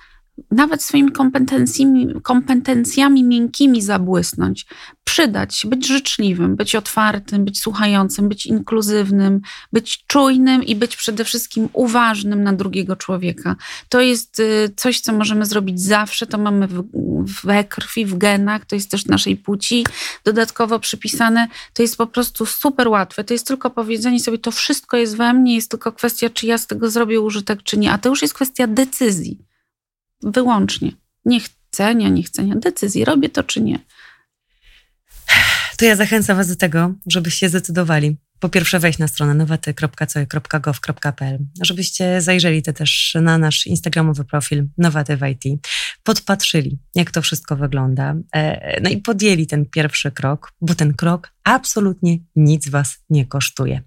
nawet 0.52 0.82
swoimi 0.82 1.12
kompetencjami, 1.12 2.14
kompetencjami 2.22 3.24
miękkimi 3.24 3.82
zabłysnąć, 3.82 4.66
przydać 5.04 5.66
być 5.66 5.86
życzliwym, 5.86 6.56
być 6.56 6.74
otwartym, 6.74 7.44
być 7.44 7.60
słuchającym, 7.60 8.28
być 8.28 8.46
inkluzywnym, 8.46 9.40
być 9.72 10.04
czujnym 10.06 10.62
i 10.62 10.76
być 10.76 10.96
przede 10.96 11.24
wszystkim 11.24 11.68
uważnym 11.72 12.42
na 12.42 12.52
drugiego 12.52 12.96
człowieka. 12.96 13.56
To 13.88 14.00
jest 14.00 14.40
y, 14.40 14.70
coś, 14.76 15.00
co 15.00 15.12
możemy 15.12 15.46
zrobić 15.46 15.80
zawsze, 15.80 16.26
to 16.26 16.38
mamy 16.38 16.68
we 17.44 17.64
krwi, 17.64 18.06
w 18.06 18.18
genach, 18.18 18.64
to 18.64 18.74
jest 18.74 18.90
też 18.90 19.06
naszej 19.06 19.36
płci 19.36 19.86
dodatkowo 20.24 20.78
przypisane. 20.78 21.48
To 21.72 21.82
jest 21.82 21.96
po 21.96 22.06
prostu 22.06 22.46
super 22.46 22.88
łatwe. 22.88 23.24
To 23.24 23.34
jest 23.34 23.46
tylko 23.46 23.70
powiedzenie 23.70 24.20
sobie, 24.20 24.38
to 24.38 24.50
wszystko 24.50 24.96
jest 24.96 25.16
we 25.16 25.32
mnie, 25.32 25.54
jest 25.54 25.70
tylko 25.70 25.92
kwestia, 25.92 26.30
czy 26.30 26.46
ja 26.46 26.58
z 26.58 26.66
tego 26.66 26.90
zrobię 26.90 27.20
użytek, 27.20 27.62
czy 27.62 27.78
nie. 27.78 27.92
A 27.92 27.98
to 27.98 28.08
już 28.08 28.22
jest 28.22 28.34
kwestia 28.34 28.66
decyzji 28.66 29.51
wyłącznie. 30.22 30.92
Nie 31.24 31.40
chcenia, 31.40 32.08
nie 32.08 32.22
decyzji, 32.56 33.04
robię 33.04 33.28
to 33.28 33.42
czy 33.42 33.60
nie. 33.60 33.78
To 35.76 35.84
ja 35.84 35.96
zachęcam 35.96 36.36
Was 36.36 36.48
do 36.48 36.56
tego, 36.56 36.94
żebyście 37.06 37.48
zdecydowali. 37.48 38.16
Po 38.40 38.48
pierwsze, 38.48 38.78
wejść 38.78 38.98
na 38.98 39.08
stronę 39.08 39.34
nowaty.co.gov.pl, 39.34 41.38
żebyście 41.62 42.20
zajrzeli 42.20 42.62
te 42.62 42.72
też 42.72 43.16
na 43.22 43.38
nasz 43.38 43.66
instagramowy 43.66 44.24
profil 44.24 44.64
Nowaty 44.78 45.16
w 45.16 45.26
IT, 45.26 45.42
podpatrzyli, 46.02 46.78
jak 46.94 47.10
to 47.10 47.22
wszystko 47.22 47.56
wygląda, 47.56 48.14
e, 48.34 48.80
no 48.80 48.90
i 48.90 48.96
podjęli 48.96 49.46
ten 49.46 49.66
pierwszy 49.66 50.10
krok, 50.10 50.52
bo 50.60 50.74
ten 50.74 50.94
krok 50.94 51.32
absolutnie 51.44 52.18
nic 52.36 52.68
Was 52.68 52.98
nie 53.10 53.26
kosztuje 53.26 53.82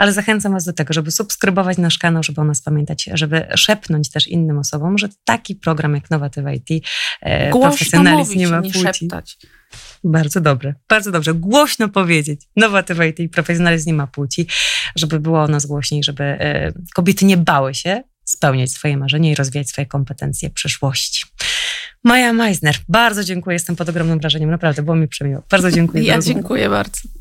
ale 0.00 0.12
zachęcam 0.12 0.52
Was 0.52 0.64
do 0.64 0.72
tego, 0.72 0.94
żeby 0.94 1.10
subskrybować 1.10 1.78
nasz 1.78 1.98
kanał, 1.98 2.22
żeby 2.22 2.40
o 2.40 2.44
nas 2.44 2.62
pamiętać, 2.62 3.10
żeby 3.12 3.46
szepnąć 3.54 4.10
też 4.10 4.28
innym 4.28 4.58
osobom, 4.58 4.98
że 4.98 5.08
taki 5.24 5.56
program 5.56 5.94
jak 5.94 6.10
Nowatyw 6.10 6.44
IT, 6.56 6.86
e, 7.20 7.50
profesjonalizm 7.50 8.38
nie 8.38 8.48
ma 8.48 8.60
nie 8.60 8.70
płci. 8.70 8.98
Szeptać. 8.98 9.38
Bardzo 10.04 10.40
dobrze, 10.40 10.74
bardzo 10.88 11.12
dobrze. 11.12 11.34
Głośno 11.34 11.88
powiedzieć. 11.88 12.40
Nowatyw 12.56 12.98
IT 13.10 13.20
i 13.20 13.28
profesjonalizm 13.28 13.86
nie 13.86 13.94
ma 13.94 14.06
płci, 14.06 14.46
żeby 14.96 15.20
było 15.20 15.42
o 15.42 15.48
nas 15.48 15.66
głośniej, 15.66 16.04
żeby 16.04 16.24
e, 16.24 16.72
kobiety 16.94 17.24
nie 17.24 17.36
bały 17.36 17.74
się 17.74 18.02
spełniać 18.24 18.70
swoje 18.70 18.96
marzenia 18.96 19.30
i 19.30 19.34
rozwijać 19.34 19.68
swoje 19.68 19.86
kompetencje 19.86 20.50
przyszłości. 20.50 21.24
Maja 22.04 22.32
Meisner, 22.32 22.76
bardzo 22.88 23.24
dziękuję, 23.24 23.54
jestem 23.54 23.76
pod 23.76 23.88
ogromnym 23.88 24.18
wrażeniem, 24.18 24.50
naprawdę 24.50 24.82
było 24.82 24.96
mi 24.96 25.08
przemiło. 25.08 25.42
Bardzo 25.50 25.70
dziękuję. 25.70 26.02
Ja 26.02 26.18
dziękuję 26.18 26.70
bardzo. 26.70 27.19